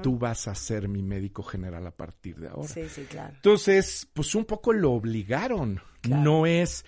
tú 0.02 0.18
vas 0.18 0.48
a 0.48 0.54
ser 0.54 0.88
mi 0.88 1.02
médico 1.02 1.42
general 1.42 1.86
a 1.86 1.90
partir 1.90 2.36
de 2.36 2.48
ahora. 2.48 2.68
Sí, 2.68 2.88
sí, 2.88 3.02
claro. 3.02 3.34
Entonces, 3.34 4.08
pues 4.12 4.34
un 4.34 4.44
poco 4.44 4.72
lo 4.72 4.92
obligaron. 4.92 5.80
Claro. 6.00 6.22
No 6.22 6.46
es. 6.46 6.84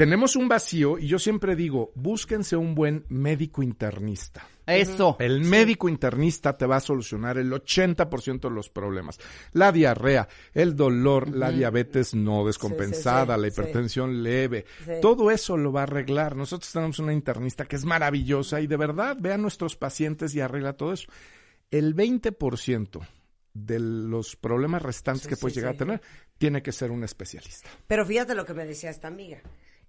Tenemos 0.00 0.34
un 0.34 0.48
vacío 0.48 0.98
y 0.98 1.08
yo 1.08 1.18
siempre 1.18 1.54
digo, 1.54 1.92
búsquense 1.94 2.56
un 2.56 2.74
buen 2.74 3.04
médico 3.10 3.62
internista. 3.62 4.48
Eso. 4.66 5.16
El 5.18 5.42
médico 5.42 5.90
internista 5.90 6.56
te 6.56 6.64
va 6.64 6.76
a 6.76 6.80
solucionar 6.80 7.36
el 7.36 7.52
80% 7.52 8.40
de 8.40 8.50
los 8.50 8.70
problemas. 8.70 9.18
La 9.52 9.72
diarrea, 9.72 10.26
el 10.54 10.74
dolor, 10.74 11.28
la 11.28 11.50
diabetes 11.50 12.14
no 12.14 12.46
descompensada, 12.46 13.34
sí, 13.34 13.42
la 13.42 13.50
sí. 13.50 13.52
hipertensión 13.52 14.22
leve. 14.22 14.64
Sí. 14.84 14.92
Todo 15.02 15.30
eso 15.30 15.58
lo 15.58 15.70
va 15.70 15.80
a 15.80 15.82
arreglar. 15.82 16.34
Nosotros 16.34 16.72
tenemos 16.72 16.98
una 16.98 17.12
internista 17.12 17.66
que 17.66 17.76
es 17.76 17.84
maravillosa 17.84 18.62
y 18.62 18.66
de 18.66 18.76
verdad 18.78 19.18
ve 19.20 19.34
a 19.34 19.38
nuestros 19.38 19.76
pacientes 19.76 20.34
y 20.34 20.40
arregla 20.40 20.74
todo 20.74 20.94
eso. 20.94 21.10
El 21.70 21.94
20% 21.94 23.06
de 23.54 23.78
los 23.78 24.36
problemas 24.36 24.82
restantes 24.82 25.22
Sí, 25.24 25.28
que 25.28 25.36
sí, 25.36 25.40
puedes 25.40 25.56
llegar 25.56 25.72
sí. 25.72 25.76
a 25.76 25.78
tener 25.78 26.02
tiene 26.38 26.62
que 26.62 26.72
ser 26.72 26.90
un 26.90 27.04
especialista. 27.04 27.68
Pero 27.86 28.06
fíjate 28.06 28.34
lo 28.34 28.44
que 28.46 28.54
me 28.54 28.64
decía 28.64 28.90
esta 28.90 29.08
amiga. 29.08 29.42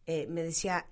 Eh, 0.05 0.27
me 0.27 0.43
decía, 0.43 0.85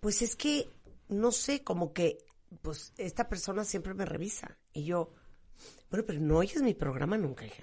pues 0.00 0.20
es 0.20 0.36
que, 0.36 0.68
no 1.08 1.32
sé, 1.32 1.62
como 1.64 1.92
que, 1.92 2.18
pues 2.60 2.92
esta 2.98 3.28
persona 3.28 3.64
siempre 3.64 3.94
me 3.94 4.04
revisa. 4.04 4.58
Y 4.74 4.84
yo, 4.84 5.12
bueno, 5.90 6.04
pero 6.06 6.20
no 6.20 6.38
oyes 6.38 6.60
mi 6.62 6.74
programa 6.74 7.16
nunca, 7.16 7.46
hija. 7.46 7.62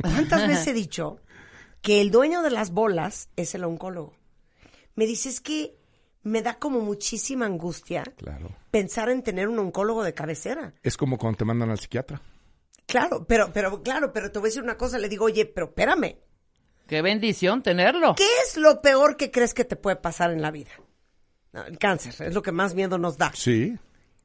¿Cuántas 0.00 0.48
veces 0.48 0.66
he 0.68 0.72
dicho 0.72 1.20
que 1.80 2.00
el 2.00 2.10
dueño 2.10 2.42
de 2.42 2.50
las 2.50 2.70
bolas 2.72 3.28
es 3.36 3.54
el 3.54 3.64
oncólogo? 3.64 4.16
Me 4.96 5.06
dice, 5.06 5.28
es 5.28 5.40
que 5.40 5.78
me 6.26 6.42
da 6.42 6.54
como 6.58 6.80
muchísima 6.80 7.46
angustia 7.46 8.02
Claro. 8.16 8.50
pensar 8.70 9.08
en 9.10 9.22
tener 9.22 9.48
un 9.48 9.58
oncólogo 9.58 10.02
de 10.02 10.12
cabecera. 10.12 10.74
Es 10.82 10.96
como 10.96 11.18
cuando 11.18 11.38
te 11.38 11.44
mandan 11.44 11.70
al 11.70 11.78
psiquiatra. 11.78 12.20
Claro, 12.86 13.24
pero, 13.26 13.52
pero, 13.52 13.82
claro, 13.82 14.12
pero 14.12 14.30
te 14.30 14.38
voy 14.38 14.46
a 14.46 14.50
decir 14.50 14.62
una 14.62 14.76
cosa, 14.76 14.98
le 14.98 15.08
digo, 15.08 15.24
oye, 15.24 15.46
pero 15.46 15.66
espérame, 15.66 16.16
Qué 16.86 17.02
bendición 17.02 17.62
tenerlo. 17.62 18.14
¿Qué 18.14 18.28
es 18.44 18.56
lo 18.56 18.80
peor 18.80 19.16
que 19.16 19.32
crees 19.32 19.54
que 19.54 19.64
te 19.64 19.74
puede 19.74 19.96
pasar 19.96 20.30
en 20.30 20.40
la 20.40 20.52
vida? 20.52 20.70
No, 21.52 21.64
el 21.64 21.78
cáncer 21.78 22.14
es 22.28 22.32
lo 22.34 22.42
que 22.42 22.52
más 22.52 22.74
miedo 22.74 22.96
nos 22.96 23.18
da. 23.18 23.32
Sí. 23.34 23.76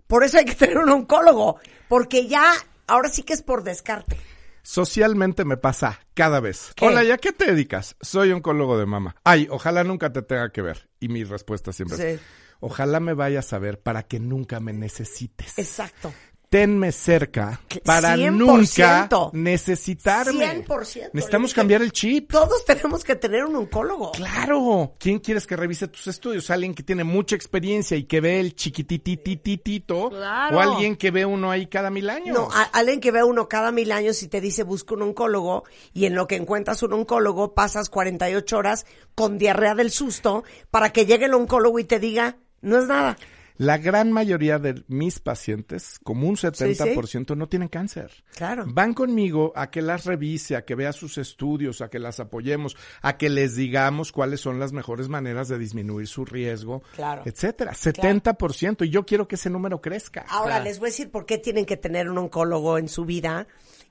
Por 0.06 0.24
eso 0.24 0.38
hay 0.38 0.46
que 0.46 0.54
tener 0.56 0.78
un 0.78 0.90
oncólogo, 0.90 1.60
porque 1.88 2.28
ya, 2.28 2.54
ahora 2.86 3.10
sí 3.10 3.24
que 3.24 3.34
es 3.34 3.42
por 3.42 3.64
descarte. 3.64 4.16
Socialmente 4.64 5.46
me 5.46 5.58
pasa 5.58 6.00
cada 6.14 6.40
vez. 6.40 6.72
¿Qué? 6.76 6.86
Hola, 6.86 7.04
¿ya 7.04 7.18
qué 7.18 7.32
te 7.32 7.46
dedicas? 7.46 7.96
Soy 8.02 8.32
oncólogo 8.32 8.78
de 8.78 8.86
mama. 8.86 9.16
Ay, 9.24 9.48
ojalá 9.50 9.84
nunca 9.84 10.14
te 10.14 10.22
tenga 10.22 10.52
que 10.52 10.62
ver. 10.62 10.90
Y 11.00 11.08
mi 11.08 11.24
respuesta 11.24 11.74
siempre 11.74 12.14
es, 12.14 12.22
ojalá 12.60 13.00
me 13.00 13.14
vayas 13.14 13.54
a 13.54 13.60
ver 13.60 13.82
para 13.82 14.04
que 14.04 14.20
nunca 14.20 14.60
me 14.60 14.74
necesites. 14.74 15.58
Exacto. 15.58 16.14
Tenme 16.52 16.92
cerca 16.92 17.62
para 17.86 18.18
100%. 18.18 18.32
nunca 18.34 19.08
necesitarme. 19.32 20.66
100%. 20.66 21.12
Necesitamos 21.14 21.54
cambiar 21.54 21.82
el 21.82 21.94
chip. 21.94 22.30
Todos 22.30 22.66
tenemos 22.66 23.06
que 23.06 23.16
tener 23.16 23.46
un 23.46 23.56
oncólogo. 23.56 24.12
Claro. 24.12 24.94
¿Quién 25.00 25.20
quieres 25.20 25.48
que 25.48 25.56
revise 25.56 25.88
tus 25.88 26.08
estudios? 26.08 26.50
¿Alguien 26.50 26.74
que 26.74 26.84
tiene 26.84 27.06
mucha 27.06 27.38
experiencia 27.38 27.96
y 27.96 28.04
que 28.04 28.20
ve 28.20 28.42
el 28.42 28.54
chiquititititito? 28.54 30.10
Claro. 30.10 30.58
¿O 30.58 30.60
alguien 30.60 30.98
que 30.98 31.10
ve 31.10 31.26
uno 31.26 31.52
ahí 31.52 31.68
cada 31.68 31.90
mil 31.90 32.10
años? 32.10 32.36
No, 32.36 32.50
a- 32.52 32.64
alguien 32.74 33.00
que 33.00 33.12
ve 33.12 33.24
uno 33.24 33.48
cada 33.48 33.72
mil 33.72 33.90
años 33.94 34.22
y 34.22 34.28
te 34.28 34.42
dice 34.42 34.64
busca 34.64 34.94
un 34.96 35.04
oncólogo 35.04 35.64
y 35.94 36.06
en 36.06 36.16
lo 36.16 36.28
que 36.28 36.36
encuentras 36.36 36.84
un 36.84 36.92
oncólogo 36.92 37.54
pasas 37.54 37.90
48 37.90 38.58
horas 38.58 38.86
con 39.16 39.38
diarrea 39.38 39.74
del 39.74 39.90
susto 39.92 40.44
para 40.70 40.92
que 40.92 41.06
llegue 41.06 41.26
el 41.28 41.34
oncólogo 41.34 41.80
y 41.80 41.86
te 41.86 42.00
diga, 42.00 42.36
no 42.60 42.78
es 42.78 42.88
nada. 42.88 43.18
La 43.64 43.78
gran 43.78 44.12
mayoría 44.12 44.58
de 44.58 44.84
mis 44.88 45.20
pacientes, 45.20 46.00
como 46.02 46.28
un 46.28 46.36
70%, 46.36 47.36
no 47.38 47.48
tienen 47.48 47.68
cáncer. 47.70 48.12
Claro. 48.36 48.66
Van 48.68 48.96
conmigo 48.96 49.54
a 49.56 49.70
que 49.70 49.84
las 49.84 50.06
revise, 50.06 50.56
a 50.56 50.66
que 50.66 50.74
vea 50.74 50.92
sus 50.94 51.20
estudios, 51.20 51.82
a 51.82 51.90
que 51.90 52.00
las 52.00 52.20
apoyemos, 52.20 52.76
a 53.04 53.18
que 53.18 53.30
les 53.30 53.56
digamos 53.56 54.12
cuáles 54.12 54.42
son 54.42 54.60
las 54.60 54.74
mejores 54.74 55.10
maneras 55.10 55.48
de 55.48 55.60
disminuir 55.60 56.08
su 56.08 56.26
riesgo, 56.26 56.82
Claro. 56.96 57.22
etcétera. 57.26 57.74
70%. 57.76 58.84
Y 58.84 58.90
yo 58.90 59.06
quiero 59.06 59.28
que 59.28 59.36
ese 59.36 59.52
número 59.52 59.80
crezca. 59.80 60.26
Ahora 60.30 60.56
Claro. 60.56 60.64
les 60.64 60.80
voy 60.80 60.88
a 60.88 60.92
decir 60.92 61.12
por 61.12 61.28
qué 61.28 61.38
tienen 61.38 61.66
que 61.68 61.78
tener 61.78 62.10
un 62.10 62.18
oncólogo 62.18 62.80
en 62.80 62.88
su 62.90 63.06
vida 63.06 63.46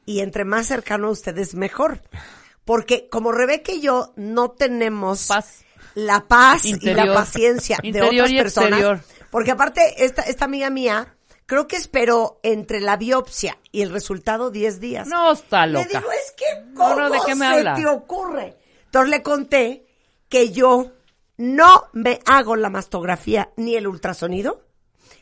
y 0.04 0.18
entre 0.18 0.44
más 0.44 0.66
cercano 0.66 1.06
a 1.06 1.10
ustedes 1.10 1.54
mejor. 1.54 2.00
Porque 2.64 3.08
como 3.08 3.30
Rebeca 3.30 3.70
y 3.70 3.80
yo 3.80 4.12
no 4.16 4.50
tenemos 4.50 5.28
Paz. 5.28 5.64
la 5.94 6.26
paz 6.26 6.64
y 6.64 6.70
Interior. 6.70 7.06
la 7.06 7.14
paciencia 7.14 7.78
de 7.82 7.88
Interior 7.88 8.12
otras 8.24 8.30
y 8.32 8.36
personas, 8.36 8.70
exterior. 8.80 9.00
Porque 9.30 9.50
aparte 9.52 10.04
esta, 10.04 10.22
esta 10.22 10.44
amiga 10.44 10.70
mía 10.70 11.16
creo 11.46 11.66
que 11.66 11.76
esperó 11.76 12.38
entre 12.42 12.80
la 12.80 12.96
biopsia 12.96 13.58
y 13.72 13.82
el 13.82 13.90
resultado 13.90 14.50
10 14.50 14.80
días. 14.80 15.08
No 15.08 15.32
está 15.32 15.66
Le 15.66 15.72
loca. 15.82 15.98
digo, 15.98 16.12
es 16.12 16.32
que 16.36 16.60
No, 16.72 16.74
¿cómo 16.74 16.94
no, 17.00 17.10
¿de 17.10 17.18
qué 17.26 17.34
me 17.34 17.46
se 17.46 17.52
habla? 17.52 17.74
te 17.74 17.86
ocurre? 17.86 18.56
Entonces 18.84 19.10
le 19.10 19.22
conté 19.22 19.86
que 20.28 20.50
yo 20.52 20.92
no 21.36 21.84
me 21.92 22.20
hago 22.26 22.54
la 22.56 22.70
mastografía 22.70 23.50
ni 23.56 23.74
el 23.76 23.86
ultrasonido 23.88 24.62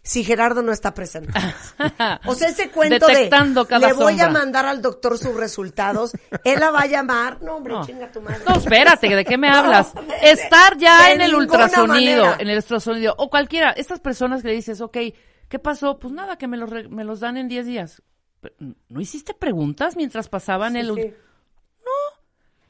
si 0.09 0.25
Gerardo 0.25 0.63
no 0.63 0.73
está 0.73 0.95
presente. 0.95 1.33
O 2.25 2.35
sea, 2.35 2.49
ese 2.49 2.71
cuento 2.71 3.07
Detectando 3.07 3.65
de 3.65 3.69
cada 3.69 3.89
le 3.89 3.93
voy 3.93 4.19
a 4.21 4.31
mandar 4.31 4.65
al 4.65 4.81
doctor 4.81 5.19
sus 5.19 5.35
resultados, 5.35 6.13
él 6.45 6.59
la 6.61 6.71
va 6.71 6.81
a 6.81 6.87
llamar. 6.87 7.43
No, 7.43 7.57
hombre, 7.57 7.75
No. 7.75 7.85
chinga 7.85 8.11
tu 8.11 8.21
madre. 8.23 8.41
No, 8.49 8.55
espérate, 8.57 9.15
¿de 9.15 9.25
qué 9.25 9.37
me 9.37 9.49
hablas? 9.51 9.95
No, 9.95 10.03
Estar 10.23 10.79
ya 10.79 11.13
en 11.13 11.21
el 11.21 11.35
ultrasonido, 11.35 12.25
manera. 12.25 12.37
en 12.43 12.49
el 12.49 12.57
ultrasonido, 12.57 13.15
o 13.19 13.29
cualquiera, 13.29 13.71
estas 13.73 14.01
personas 14.01 14.41
que 14.43 14.49
le 14.49 14.55
dices, 14.55 14.81
ok, 14.81 14.97
¿qué 15.49 15.59
pasó? 15.59 15.99
Pues 15.99 16.13
nada, 16.15 16.37
que 16.39 16.49
me 16.49 16.57
los, 16.57 16.71
re- 16.71 16.89
me 16.89 17.05
los 17.05 17.21
dan 17.21 17.37
en 17.37 17.49
10 17.49 17.67
días. 17.67 18.03
¿No 18.89 19.01
hiciste 19.01 19.35
preguntas 19.35 19.95
mientras 19.97 20.29
pasaban 20.31 20.77
el... 20.77 20.95
Sí. 20.95 21.15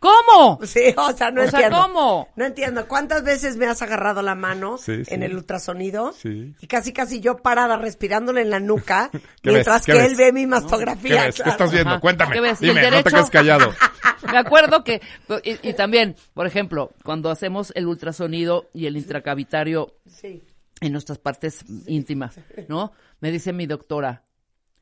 ¿Cómo? 0.01 0.61
Sí, 0.65 0.95
o 0.97 1.13
sea, 1.13 1.31
no 1.31 1.43
O 1.43 1.47
sea, 1.49 1.61
entiendo. 1.61 1.83
¿cómo? 1.83 2.29
No 2.37 2.45
entiendo. 2.45 2.87
¿Cuántas 2.87 3.25
veces 3.25 3.57
me 3.57 3.67
has 3.67 3.83
agarrado 3.83 4.23
la 4.23 4.35
mano 4.35 4.79
Sí, 4.79 5.05
sí. 5.05 5.13
en 5.15 5.23
el 5.23 5.35
ultrasonido? 5.35 6.13
Sí. 6.13 6.55
Y 6.61 6.67
casi, 6.69 6.93
casi 6.93 7.21
yo 7.21 7.39
parada 7.39 7.77
respirándole 7.77 8.43
en 8.43 8.51
la 8.51 8.61
nuca 8.61 9.11
¿Qué 9.43 9.51
mientras 9.51 9.85
que 9.85 9.93
ves? 9.95 10.07
él 10.13 10.17
ve 10.17 10.33
mi 10.33 10.43
¿Qué 10.43 10.47
mastografía. 10.47 11.31
¿Qué 11.31 11.49
estás 11.51 11.73
viendo? 11.73 11.91
Ajá. 11.91 12.01
Cuéntame. 12.01 12.33
¿Qué 12.35 12.41
ves? 12.41 12.63
¿Y 12.63 12.67
el 12.67 12.71
Dime, 12.77 12.83
no 12.83 12.89
te 12.89 12.97
derecho? 12.97 13.17
quedes 13.17 13.31
callado. 13.31 13.73
Me 14.33 14.39
acuerdo 14.39 14.85
que, 14.85 15.01
y, 15.45 15.69
y 15.69 15.73
también, 15.75 16.15
por 16.35 16.47
ejemplo, 16.47 16.93
cuando 17.05 17.31
hacemos 17.31 17.73
el 17.75 17.87
ultrasonido 17.87 18.69
y 18.75 18.87
el 18.87 18.97
intracavitario 18.97 19.95
Sí. 20.07 20.43
en 20.81 20.93
nuestras 20.93 21.19
partes 21.19 21.65
íntimas, 21.87 22.39
¿no? 22.69 22.93
Me 23.21 23.31
dice 23.31 23.53
mi 23.53 23.67
doctora, 23.67 24.25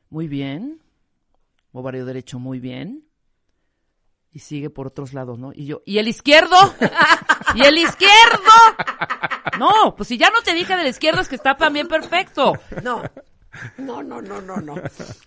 muy 0.09 0.27
bien, 0.27 0.81
ovario 1.71 2.05
derecho, 2.05 2.39
muy 2.39 2.59
bien. 2.59 3.06
Y 4.37 4.39
sigue 4.39 4.69
por 4.69 4.85
otros 4.85 5.13
lados, 5.15 5.39
¿no? 5.39 5.51
Y 5.51 5.65
yo, 5.65 5.81
¿y 5.83 5.97
el 5.97 6.07
izquierdo? 6.07 6.55
¿Y 7.55 7.65
el 7.65 7.75
izquierdo? 7.75 8.51
No, 9.57 9.95
pues 9.95 10.09
si 10.09 10.17
ya 10.19 10.29
no 10.29 10.43
te 10.43 10.53
dije 10.53 10.75
del 10.77 10.85
izquierdo 10.85 11.21
es 11.21 11.27
que 11.27 11.35
está 11.35 11.57
también 11.57 11.87
perfecto. 11.87 12.53
No. 12.83 13.01
No, 13.79 14.03
no, 14.03 14.21
no, 14.21 14.39
no, 14.39 14.57
no. 14.57 14.75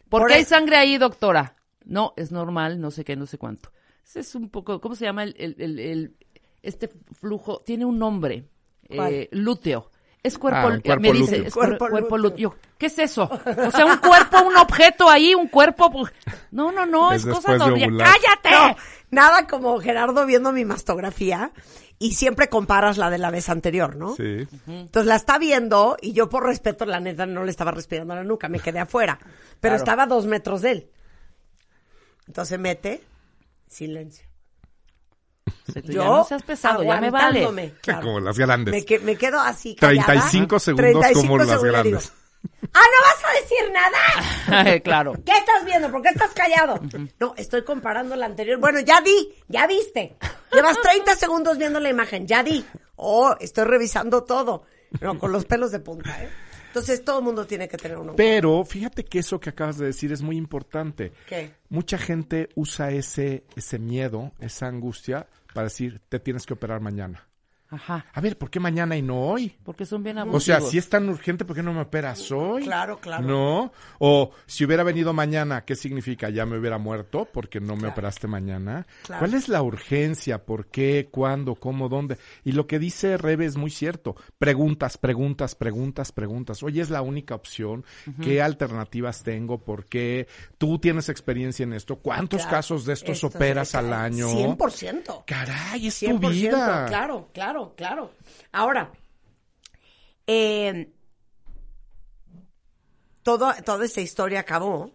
¿Por, 0.09 0.29
qué 0.29 0.35
hay 0.35 0.45
sangre 0.45 0.77
ahí, 0.77 0.97
doctora? 0.97 1.57
No, 1.85 2.15
es 2.17 2.31
normal, 2.31 2.81
no 2.81 2.93
sé 2.93 3.05
qué, 3.05 3.17
no 3.17 3.27
sé 3.27 3.37
cuánto. 3.37 3.73
Ese 4.05 4.21
es 4.21 4.33
un 4.37 4.49
poco, 4.49 4.81
¿cómo 4.81 4.95
se 4.95 5.07
llama 5.07 5.25
el, 5.25 5.35
el- 5.37 5.57
el- 5.59 5.79
el- 5.81 6.17
este 6.63 6.89
flujo? 7.19 7.59
Tiene 7.67 7.85
un 7.87 7.99
nombre, 7.99 8.45
eh, 8.89 9.29
lúteo. 9.33 9.91
Es 10.23 10.37
cuerpo, 10.37 10.59
Ah, 10.69 10.79
cuerpo 10.85 11.01
me 11.03 11.13
dice, 11.13 11.37
es 11.47 11.55
cuer- 11.55 11.79
Cuerpo 11.79 11.89
cuerpo, 11.89 12.19
lúteo. 12.19 12.55
¿Qué 12.77 12.87
es 12.87 12.99
eso? 12.99 13.23
O 13.23 13.71
sea, 13.71 13.87
un 13.87 13.97
cuerpo, 13.99 14.43
un 14.43 14.57
objeto 14.59 15.09
ahí, 15.09 15.35
un 15.35 15.49
cuerpo. 15.49 15.91
pues, 15.91 16.13
No, 16.51 16.71
no, 16.73 16.85
no, 16.85 17.13
Es 17.13 17.25
es, 17.25 17.33
cosa 17.35 17.53
después 17.53 17.71
de 17.75 17.87
normal. 17.87 17.91
ovular. 17.91 18.09
¡Cállate! 18.43 18.51
No, 18.51 18.77
nada 19.11 19.47
como 19.47 19.79
Gerardo 19.81 20.27
viendo 20.27 20.53
mi 20.53 20.67
mastografía 20.67 21.53
y 21.99 22.13
siempre 22.13 22.49
comparas 22.49 22.99
la 22.99 23.09
de 23.09 23.17
la 23.19 23.31
vez 23.31 23.49
anterior, 23.49 23.97
¿no? 23.97 24.15
Sí. 24.15 24.47
Entonces 24.67 25.07
la 25.07 25.17
está 25.17 25.39
viendo 25.39 25.97
y 26.03 26.13
yo 26.13 26.29
por 26.29 26.45
respeto, 26.45 26.85
la 26.85 27.01
neta, 27.01 27.25
no 27.25 27.43
le 27.45 27.51
estaba 27.51 27.71
respirando 27.71 28.13
a 28.13 28.17
la 28.17 28.25
nuca, 28.25 28.49
me 28.51 28.61
quedé 28.61 28.79
afuera. 28.79 29.19
Pero 29.23 29.59
Claro. 29.61 29.77
estaba 29.77 30.03
a 30.03 30.07
dos 30.07 30.27
metros 30.27 30.61
de 30.61 30.71
él. 30.73 30.91
Entonces 32.27 32.59
mete, 32.59 33.03
silencio. 33.69 34.27
Se 35.73 35.83
Yo, 35.83 35.93
ya 36.03 36.05
no 36.05 36.25
seas 36.25 36.43
pesado, 36.43 36.83
ya 36.83 37.01
me 37.01 37.11
vale. 37.11 37.75
claro. 37.83 38.03
Como 38.03 38.21
las 38.21 38.39
grandes. 38.39 38.73
Me, 38.73 38.85
que- 38.85 38.99
me 39.01 39.17
quedo 39.17 39.39
así 39.41 39.75
callada. 39.75 40.07
35 40.07 40.59
segundos 40.59 41.07
como 41.15 41.39
las 41.39 41.47
segundos 41.49 41.63
le 41.63 41.71
grandes. 41.71 41.93
digo, 42.03 42.15
¡Ah, 42.73 42.81
no 42.81 43.05
vas 43.05 43.25
a 43.25 43.41
decir 43.41 44.65
nada! 44.65 44.81
claro. 44.85 45.13
¿Qué 45.27 45.33
estás 45.33 45.65
viendo? 45.65 45.91
¿Por 45.91 46.03
qué 46.03 46.09
estás 46.11 46.31
callado? 46.33 46.81
No, 47.19 47.35
estoy 47.37 47.65
comparando 47.65 48.17
la 48.17 48.27
anterior. 48.27 48.59
Bueno, 48.59 48.81
ya 48.81 49.01
di, 49.01 49.35
ya 49.49 49.67
viste. 49.67 50.17
Llevas 50.53 50.81
30 50.81 51.17
segundos 51.17 51.59
viendo 51.59 51.81
la 51.81 51.91
imagen, 51.91 52.27
ya 52.27 52.43
di. 52.43 52.65
Oh, 52.97 53.35
estoy 53.41 53.65
revisando 53.65 54.25
todo. 54.25 54.65
No, 55.01 55.19
con 55.19 55.33
los 55.33 55.45
pelos 55.45 55.71
de 55.71 55.81
punta, 55.81 56.23
¿eh? 56.23 56.31
Entonces 56.71 57.05
todo 57.05 57.19
el 57.19 57.25
mundo 57.25 57.47
tiene 57.47 57.69
que 57.69 57.77
tener 57.77 57.99
uno. 57.99 58.15
Pero 58.15 58.65
fíjate 58.65 59.05
que 59.05 59.19
eso 59.19 59.41
que 59.41 59.51
acabas 59.51 59.77
de 59.77 59.87
decir 59.87 60.13
es 60.13 60.23
muy 60.23 60.37
importante. 60.37 61.13
¿Qué? 61.27 61.51
Mucha 61.69 61.99
gente 61.99 62.49
usa 62.55 62.93
ese, 62.93 63.45
ese 63.57 63.81
miedo, 63.81 64.33
esa 64.39 64.69
angustia, 64.69 65.27
para 65.53 65.65
decir, 65.65 66.01
te 66.09 66.21
tienes 66.21 66.47
que 66.47 66.55
operar 66.55 66.81
mañana. 66.81 67.27
Ajá. 67.71 68.05
A 68.13 68.21
ver, 68.21 68.37
¿por 68.37 68.51
qué 68.51 68.59
mañana 68.61 68.97
y 68.97 69.03
no 69.03 69.21
hoy? 69.21 69.57
Porque 69.63 69.87
son 69.87 70.03
bien 70.03 70.19
O 70.19 70.23
abusivos. 70.23 70.45
sea, 70.45 70.61
si 70.61 70.79
es 70.79 70.89
tan 70.89 71.09
urgente, 71.09 71.45
¿por 71.45 71.55
qué 71.55 71.63
no 71.63 71.73
me 71.73 71.83
operas 71.83 72.31
hoy? 72.33 72.65
Claro, 72.65 72.99
claro. 73.01 73.27
¿No? 73.27 73.73
O 73.99 74.33
si 74.47 74.65
hubiera 74.65 74.83
venido 74.83 75.13
mañana, 75.13 75.65
¿qué 75.65 75.77
significa? 75.77 76.31
¿Ya 76.31 76.47
me 76.47 76.59
hubiera 76.59 76.79
muerto 76.79 77.29
porque 77.33 77.61
no 77.61 77.77
me 77.77 77.89
operaste 77.89 78.27
mañana? 78.27 78.87
Claro. 79.05 79.21
¿Cuál 79.21 79.35
es 79.35 79.49
la 79.49 79.63
urgencia? 79.63 80.45
¿Por 80.45 80.67
qué? 80.67 81.09
¿Cuándo? 81.11 81.55
¿Cómo? 81.55 81.89
¿Dónde? 81.89 82.19
Y 82.45 82.53
lo 82.53 82.67
que 82.67 82.79
dice 82.79 83.17
Rebe 83.17 83.47
es 83.47 83.57
muy 83.57 83.71
cierto. 83.71 84.17
Preguntas, 84.39 84.99
preguntas, 84.99 85.55
preguntas, 85.55 86.13
preguntas. 86.13 86.63
Oye, 86.63 86.81
es 86.83 86.91
la 86.91 87.03
única 87.03 87.35
opción. 87.35 87.85
¿Qué 88.23 88.43
alternativas 88.43 89.23
tengo? 89.23 89.59
¿Por 89.59 89.87
qué? 89.87 90.27
¿Tú 90.59 90.79
tienes 90.79 91.09
experiencia 91.09 91.63
en 91.63 91.73
esto? 91.73 91.97
¿Cuántos 91.97 92.41
Claro. 92.43 92.57
casos 92.57 92.85
de 92.85 92.95
estos 92.95 93.17
Esto 93.17 93.29
operas 93.29 93.75
al 93.75 93.93
año? 93.93 94.29
100%. 94.29 95.25
Caray, 95.27 95.87
es 95.87 96.01
tu 96.01 96.07
100%, 96.07 96.31
vida. 96.31 96.87
claro, 96.87 97.29
claro, 97.33 97.60
claro. 97.77 98.13
Ahora, 98.53 98.93
eh, 100.27 100.91
todo, 103.23 103.53
toda 103.65 103.85
esta 103.85 104.01
historia 104.01 104.41
acabó 104.41 104.93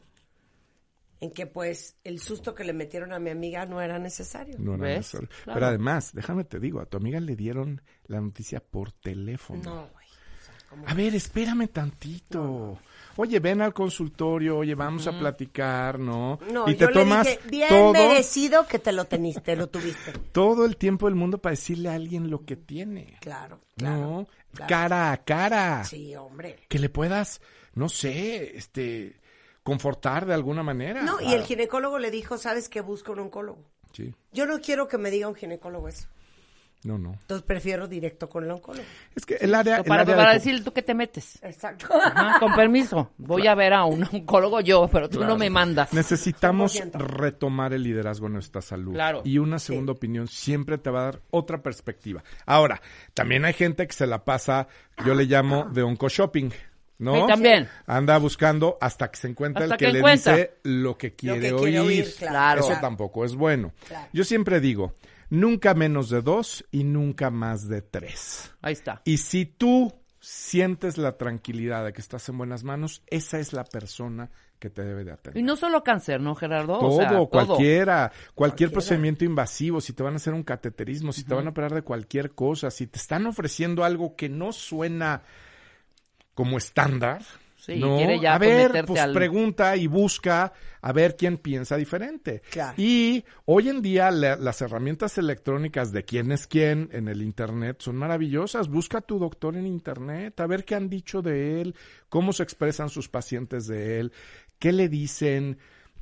en 1.19 1.31
que 1.31 1.47
pues 1.47 1.95
el 2.03 2.19
susto 2.19 2.53
que 2.53 2.63
le 2.63 2.73
metieron 2.73 3.13
a 3.13 3.19
mi 3.19 3.29
amiga 3.29 3.65
no 3.65 3.81
era 3.81 3.99
necesario. 3.99 4.55
No 4.59 4.75
era 4.75 4.83
¿Ves? 4.83 4.97
necesario. 4.97 5.29
Claro. 5.43 5.53
Pero 5.53 5.65
además, 5.67 6.13
déjame 6.13 6.43
te 6.43 6.59
digo, 6.59 6.79
a 6.79 6.85
tu 6.85 6.97
amiga 6.97 7.19
le 7.19 7.35
dieron 7.35 7.81
la 8.07 8.19
noticia 8.21 8.59
por 8.59 8.91
teléfono. 8.91 9.61
No, 9.63 9.89
güey. 9.93 10.05
o 10.07 10.45
sea, 10.45 10.55
¿cómo? 10.64 10.64
A 10.85 10.93
ver, 10.93 11.15
espérame 11.15 11.67
tantito. 11.67 12.79
Oye, 13.17 13.39
ven 13.39 13.61
al 13.61 13.73
consultorio, 13.73 14.57
oye, 14.57 14.75
vamos 14.75 15.07
a 15.07 15.17
platicar, 15.17 15.99
¿no? 15.99 16.37
No, 16.51 16.67
y 16.67 16.75
yo 16.75 16.87
te 16.87 16.93
tomas 16.93 17.25
le 17.25 17.31
dije, 17.37 17.49
bien 17.49 17.69
todo, 17.69 17.93
merecido 17.93 18.67
que 18.67 18.77
te 18.77 18.91
lo 18.91 19.05
teniste, 19.05 19.55
lo 19.55 19.67
tuviste. 19.67 20.11
todo 20.33 20.65
el 20.65 20.75
tiempo 20.75 21.05
del 21.05 21.15
mundo 21.15 21.37
para 21.37 21.51
decirle 21.51 21.89
a 21.89 21.93
alguien 21.93 22.29
lo 22.29 22.43
que 22.43 22.57
tiene. 22.57 23.17
Claro, 23.21 23.61
claro. 23.77 23.99
¿No? 23.99 24.27
claro. 24.53 24.69
Cara 24.69 25.11
a 25.13 25.17
cara. 25.23 25.83
Sí, 25.85 26.13
hombre. 26.15 26.57
Que 26.67 26.77
le 26.77 26.89
puedas, 26.89 27.39
no 27.73 27.87
sé, 27.87 28.57
este, 28.57 29.21
confortar 29.63 30.25
de 30.25 30.33
alguna 30.33 30.61
manera. 30.61 31.01
No, 31.01 31.21
y 31.21 31.33
el 31.33 31.43
ginecólogo 31.43 31.99
le 31.99 32.11
dijo, 32.11 32.37
¿sabes 32.37 32.67
qué 32.67 32.81
busca 32.81 33.13
un 33.13 33.19
oncólogo? 33.19 33.63
Sí, 33.93 34.13
Yo 34.33 34.45
no 34.45 34.59
quiero 34.59 34.89
que 34.89 34.97
me 34.97 35.09
diga 35.09 35.29
un 35.29 35.35
ginecólogo 35.35 35.87
eso. 35.87 36.07
No, 36.85 36.97
no. 36.97 37.13
Entonces 37.13 37.43
prefiero 37.45 37.87
directo 37.87 38.29
con 38.29 38.43
el 38.43 38.51
oncólogo. 38.51 38.83
Es 39.15 39.25
que 39.25 39.35
el 39.35 39.53
área... 39.55 39.77
el 39.77 39.83
para 39.83 40.01
área 40.03 40.15
para 40.15 40.29
de- 40.29 40.35
decirle 40.37 40.61
tú 40.61 40.71
que 40.71 40.81
te 40.81 40.93
metes. 40.93 41.39
Exacto. 41.43 41.87
Ajá, 41.93 42.39
con 42.39 42.53
permiso. 42.53 43.11
Voy 43.17 43.47
a 43.47 43.55
ver 43.55 43.73
a 43.73 43.85
un 43.85 44.03
oncólogo 44.03 44.61
yo, 44.61 44.87
pero 44.91 45.09
tú 45.09 45.23
no 45.23 45.35
me 45.37 45.49
mandas. 45.49 45.91
Necesitamos 45.93 46.75
100%. 46.79 46.99
retomar 46.99 47.73
el 47.73 47.83
liderazgo 47.83 48.27
en 48.27 48.33
nuestra 48.33 48.61
salud. 48.61 48.93
Claro. 48.93 49.21
Y 49.25 49.37
una 49.39 49.59
segunda 49.59 49.91
opinión 49.93 50.27
siempre 50.27 50.77
te 50.77 50.89
va 50.89 51.01
a 51.01 51.03
dar 51.05 51.21
otra 51.31 51.61
perspectiva. 51.61 52.23
Ahora, 52.45 52.81
también 53.13 53.45
hay 53.45 53.53
gente 53.53 53.85
que 53.87 53.93
se 53.93 54.07
la 54.07 54.23
pasa, 54.23 54.67
yo 55.05 55.13
le 55.15 55.25
llamo 55.25 55.65
de 55.65 55.81
onco 55.83 56.07
shopping. 56.09 56.49
¿No? 56.97 57.13
Sí, 57.13 57.27
también. 57.27 57.67
Anda 57.87 58.17
buscando 58.19 58.77
hasta 58.79 59.11
que 59.11 59.17
se 59.17 59.27
encuentra 59.27 59.63
Hasta 59.65 59.75
el 59.75 59.79
que, 59.79 59.85
que 59.87 59.91
le 59.91 59.99
encuentra. 59.99 60.31
dice 60.37 60.53
lo 60.63 60.97
que 60.97 61.13
quiere, 61.13 61.41
que 61.41 61.51
oír. 61.53 61.61
quiere 61.63 61.79
oír, 61.81 62.15
claro. 62.17 62.59
Eso 62.61 62.67
Claro. 62.69 62.81
tampoco 62.81 63.25
es 63.25 63.35
bueno. 63.35 63.73
Claro. 63.85 64.07
Yo 64.13 64.23
siempre 64.23 64.61
digo, 64.61 64.93
nunca 65.29 65.73
menos 65.73 66.09
de 66.09 66.21
dos 66.21 66.65
y 66.71 66.83
nunca 66.83 67.29
más 67.29 67.67
de 67.67 67.81
tres. 67.81 68.53
Ahí 68.61 68.73
está. 68.73 69.01
Y 69.05 69.17
si 69.17 69.45
tú 69.45 69.93
sientes 70.19 70.97
la 70.97 71.17
tranquilidad 71.17 71.85
de 71.85 71.93
que 71.93 72.01
estás 72.01 72.27
en 72.29 72.37
buenas 72.37 72.63
manos, 72.63 73.03
esa 73.07 73.39
es 73.39 73.53
la 73.53 73.63
persona 73.63 74.31
que 74.57 74.69
te 74.69 74.83
debe 74.83 75.03
de 75.03 75.11
atender. 75.11 75.39
Y 75.39 75.43
no 75.45 75.55
solo 75.55 75.83
cáncer, 75.83 76.19
¿no, 76.21 76.33
Gerardo? 76.33 76.79
Todo, 76.79 76.89
O 76.89 76.97
sea, 76.97 77.09
todo. 77.09 77.27
cualquiera, 77.29 78.09
cualquier 78.09 78.33
Cualquiera. 78.33 78.71
procedimiento 78.71 79.25
invasivo, 79.25 79.81
si 79.81 79.93
te 79.93 80.01
van 80.01 80.13
a 80.13 80.15
hacer 80.15 80.33
un 80.33 80.43
cateterismo, 80.43 81.11
si 81.11 81.23
te 81.23 81.35
van 81.35 81.45
a 81.45 81.49
operar 81.51 81.73
de 81.73 81.81
cualquier 81.83 82.31
cosa, 82.31 82.71
si 82.71 82.87
te 82.87 82.97
están 82.97 83.27
ofreciendo 83.27 83.83
algo 83.83 84.15
que 84.15 84.29
no 84.29 84.51
suena 84.51 85.21
como 86.33 86.57
estándar, 86.57 87.21
Sí, 87.65 87.79
¿no? 87.79 87.97
quiere 87.97 88.19
ya 88.19 88.35
a 88.35 88.37
ver, 88.37 88.85
pues 88.85 89.01
al- 89.01 89.13
pregunta 89.13 89.75
y 89.75 89.87
busca 89.87 90.53
a 90.81 90.91
ver 90.93 91.15
quién 91.15 91.37
piensa 91.37 91.77
diferente. 91.77 92.41
Claro. 92.51 92.75
Y 92.77 93.25
hoy 93.45 93.69
en 93.69 93.81
día 93.81 94.11
la- 94.11 94.35
las 94.35 94.61
herramientas 94.61 95.17
electrónicas 95.17 95.91
de 95.91 96.03
quién 96.03 96.31
es 96.31 96.45
quién 96.45 96.89
en 96.91 97.07
el 97.07 97.21
internet 97.23 97.77
son 97.81 97.95
maravillosas. 97.95 98.69
Busca 98.69 98.99
a 98.99 99.01
tu 99.01 99.17
doctor 99.17 99.55
en 99.57 99.65
internet, 99.65 100.39
a 100.39 100.47
ver 100.47 100.63
qué 100.65 100.75
han 100.75 100.89
dicho 100.89 101.21
de 101.21 101.61
él, 101.61 101.75
cómo 102.09 102.33
se 102.33 102.43
expresan 102.43 102.89
sus 102.89 103.09
pacientes 103.09 103.65
de 103.67 103.99
él, 103.99 104.11
qué 104.59 104.71
le 104.71 104.87
dicen, 104.87 105.57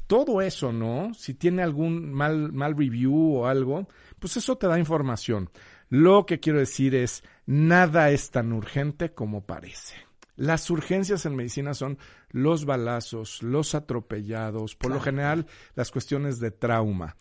todo 0.05 0.41
eso, 0.41 0.73
¿no? 0.73 1.13
Si 1.13 1.33
tiene 1.33 1.63
algún 1.63 2.11
mal, 2.11 2.51
mal 2.51 2.75
review 2.77 3.37
o 3.37 3.47
algo, 3.47 3.87
pues 4.19 4.35
eso 4.35 4.57
te 4.57 4.67
da 4.67 4.77
información. 4.77 5.49
Lo 5.89 6.25
que 6.25 6.39
quiero 6.41 6.59
decir 6.59 6.93
es, 6.93 7.23
nada 7.45 8.09
es 8.09 8.31
tan 8.31 8.51
urgente 8.51 9.13
como 9.13 9.45
parece. 9.45 9.95
Las 10.35 10.69
urgencias 10.69 11.25
en 11.25 11.35
medicina 11.35 11.73
son 11.73 11.97
los 12.29 12.65
balazos, 12.65 13.43
los 13.43 13.75
atropellados, 13.75 14.75
por 14.75 14.91
lo 14.91 14.99
general 14.99 15.45
las 15.75 15.91
cuestiones 15.91 16.39
de 16.39 16.51
trauma. 16.51 17.15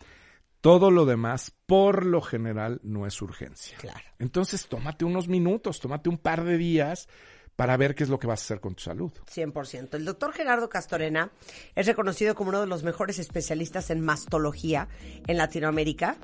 Todo 0.61 0.91
lo 0.91 1.05
demás, 1.05 1.53
por 1.65 2.05
lo 2.05 2.21
general, 2.21 2.79
no 2.83 3.05
es 3.05 3.21
urgencia. 3.21 3.77
Claro. 3.77 3.99
Entonces, 4.17 4.67
tómate 4.67 5.03
unos 5.03 5.27
minutos, 5.27 5.79
tómate 5.79 6.09
un 6.09 6.17
par 6.17 6.43
de 6.45 6.57
días 6.57 7.09
para 7.55 7.77
ver 7.77 7.93
qué 7.95 8.03
es 8.03 8.09
lo 8.09 8.17
que 8.17 8.27
vas 8.27 8.41
a 8.41 8.45
hacer 8.45 8.61
con 8.61 8.73
tu 8.73 8.83
salud. 8.83 9.11
100%. 9.31 9.93
El 9.95 10.05
doctor 10.05 10.33
Gerardo 10.33 10.69
Castorena 10.69 11.31
es 11.75 11.85
reconocido 11.85 12.33
como 12.33 12.49
uno 12.49 12.61
de 12.61 12.67
los 12.67 12.83
mejores 12.83 13.19
especialistas 13.19 13.89
en 13.89 14.01
mastología 14.01 14.87
en 15.27 15.37
Latinoamérica. 15.37 16.17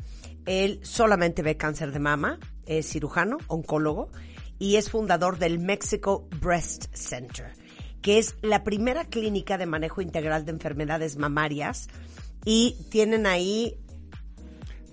Él 0.45 0.80
solamente 0.84 1.43
ve 1.43 1.58
cáncer 1.58 1.91
de 1.91 1.99
mama, 1.99 2.39
es 2.65 2.89
cirujano, 2.89 3.38
oncólogo 3.47 4.10
y 4.59 4.75
es 4.75 4.91
fundador 4.91 5.39
del 5.39 5.57
Mexico 5.57 6.27
Breast 6.41 6.93
Center, 6.93 7.53
que 8.01 8.19
es 8.19 8.35
la 8.41 8.63
primera 8.63 9.05
clínica 9.05 9.57
de 9.57 9.65
manejo 9.65 10.01
integral 10.01 10.45
de 10.45 10.51
enfermedades 10.51 11.17
mamarias 11.17 11.87
y 12.45 12.75
tienen 12.89 13.25
ahí 13.25 13.77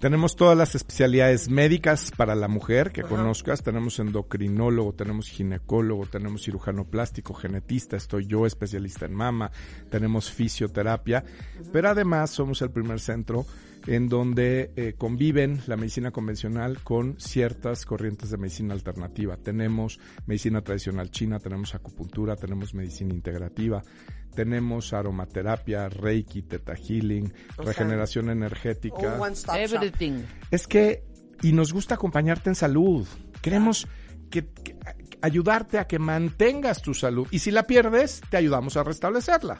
Tenemos 0.00 0.36
todas 0.36 0.56
las 0.56 0.74
especialidades 0.74 1.48
médicas 1.48 2.12
para 2.16 2.34
la 2.34 2.48
mujer 2.48 2.92
que 2.92 3.02
conozcas. 3.02 3.62
Tenemos 3.62 3.98
endocrinólogo, 3.98 4.92
tenemos 4.92 5.28
ginecólogo, 5.28 6.06
tenemos 6.06 6.42
cirujano 6.42 6.84
plástico, 6.84 7.32
genetista, 7.34 7.96
estoy 7.96 8.26
yo 8.26 8.46
especialista 8.46 9.06
en 9.06 9.14
mama, 9.14 9.50
tenemos 9.90 10.30
fisioterapia. 10.30 11.24
Pero 11.72 11.88
además 11.88 12.30
somos 12.30 12.60
el 12.60 12.70
primer 12.70 13.00
centro 13.00 13.46
en 13.86 14.08
donde 14.08 14.72
eh, 14.76 14.94
conviven 14.98 15.60
la 15.66 15.76
medicina 15.76 16.10
convencional 16.10 16.80
con 16.82 17.20
ciertas 17.20 17.84
corrientes 17.86 18.30
de 18.30 18.36
medicina 18.36 18.74
alternativa. 18.74 19.36
Tenemos 19.36 19.98
medicina 20.26 20.60
tradicional 20.62 21.10
china, 21.10 21.38
tenemos 21.38 21.74
acupuntura, 21.74 22.34
tenemos 22.36 22.74
medicina 22.74 23.14
integrativa, 23.14 23.82
tenemos 24.34 24.92
aromaterapia, 24.92 25.88
reiki, 25.88 26.42
teta 26.42 26.74
healing, 26.74 27.32
O 27.56 27.62
sea, 27.62 27.64
regeneración 27.64 28.30
energética. 28.30 29.18
one-stop 29.20 29.54
shop. 29.56 29.76
Everything. 29.76 30.22
Es 30.50 30.66
que, 30.66 31.04
y 31.42 31.52
nos 31.52 31.72
gusta 31.72 31.94
acompañarte 31.94 32.50
en 32.50 32.54
salud. 32.56 33.06
Queremos 33.40 33.86
que, 34.30 34.46
que- 34.48 34.76
ayudarte 35.22 35.78
a 35.78 35.86
que 35.86 35.98
mantengas 35.98 36.82
tu 36.82 36.92
salud. 36.92 37.26
Y 37.30 37.38
si 37.38 37.50
la 37.52 37.66
pierdes, 37.66 38.20
te 38.30 38.36
ayudamos 38.36 38.76
a 38.76 38.82
restablecerla. 38.82 39.58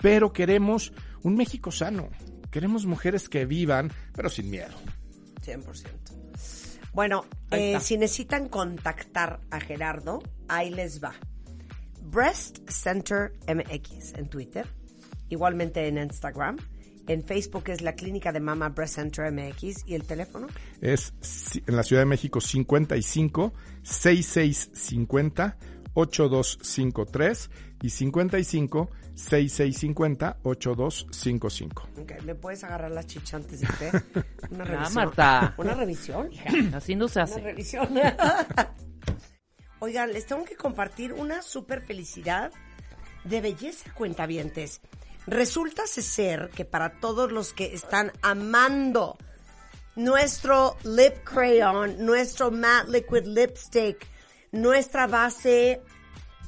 Pero 0.00 0.32
queremos 0.32 0.92
un 1.22 1.36
México 1.36 1.70
sano. 1.70 2.08
Queremos 2.50 2.86
mujeres 2.86 3.28
que 3.28 3.44
vivan, 3.44 3.92
pero 4.14 4.28
sin 4.28 4.50
miedo. 4.50 4.74
100%. 5.44 6.08
Bueno, 6.92 7.26
eh, 7.50 7.78
si 7.80 7.96
necesitan 7.96 8.48
contactar 8.48 9.40
a 9.50 9.60
Gerardo, 9.60 10.22
ahí 10.48 10.70
les 10.70 11.02
va. 11.02 11.14
Breast 12.02 12.68
Center 12.68 13.32
MX 13.46 14.14
en 14.14 14.28
Twitter, 14.28 14.66
igualmente 15.28 15.86
en 15.86 15.98
Instagram. 15.98 16.56
En 17.06 17.22
Facebook 17.22 17.64
es 17.68 17.80
la 17.80 17.94
clínica 17.94 18.32
de 18.32 18.40
mama 18.40 18.68
Breast 18.68 18.96
Center 18.96 19.32
MX 19.32 19.84
y 19.86 19.94
el 19.94 20.04
teléfono. 20.04 20.46
Es 20.80 21.12
en 21.66 21.76
la 21.76 21.82
Ciudad 21.82 22.02
de 22.02 22.06
México 22.06 22.40
55 22.40 23.54
6650 23.82 25.56
8253 25.94 27.50
y 27.82 27.90
55 27.90 28.90
6650 29.14 30.38
8255. 30.42 31.88
Ok, 32.00 32.12
¿Me 32.24 32.34
puedes 32.34 32.62
agarrar 32.64 32.90
las 32.90 33.06
chichas 33.06 33.34
antes 33.34 33.60
de 33.60 33.66
té? 33.66 33.90
Una 34.50 34.64
revisión. 34.64 34.94
Marta. 34.94 35.54
Una 35.58 35.74
revisión. 35.74 36.30
Así 36.74 36.94
no 36.94 37.08
se 37.08 37.18
Una 37.18 37.24
hace. 37.24 37.40
revisión. 37.40 37.88
Oigan, 39.80 40.12
les 40.12 40.26
tengo 40.26 40.44
que 40.44 40.56
compartir 40.56 41.12
una 41.12 41.42
super 41.42 41.82
felicidad 41.82 42.52
de 43.24 43.40
belleza, 43.40 43.92
cuentavientes. 43.94 44.80
Resulta 45.26 45.86
ser 45.86 46.50
que 46.54 46.64
para 46.64 46.98
todos 47.00 47.30
los 47.30 47.52
que 47.52 47.74
están 47.74 48.12
amando 48.22 49.18
nuestro 49.94 50.76
lip 50.84 51.22
crayon, 51.24 52.04
nuestro 52.04 52.50
matte 52.50 52.88
liquid 52.88 53.24
lipstick, 53.26 54.06
nuestra 54.52 55.06
base 55.06 55.82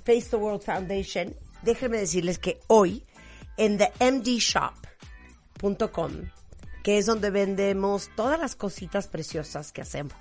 Face 0.05 0.29
the 0.31 0.37
World 0.37 0.63
Foundation, 0.63 1.35
déjenme 1.63 1.99
decirles 1.99 2.39
que 2.39 2.61
hoy 2.69 3.05
en 3.57 3.79
themdshop.com, 3.79 6.11
que 6.83 6.99
es 6.99 7.07
donde 7.07 7.31
vendemos 7.31 8.11
todas 8.17 8.41
las 8.41 8.57
cositas 8.57 9.07
preciosas 9.09 9.73
que 9.73 9.81
hacemos, 9.83 10.15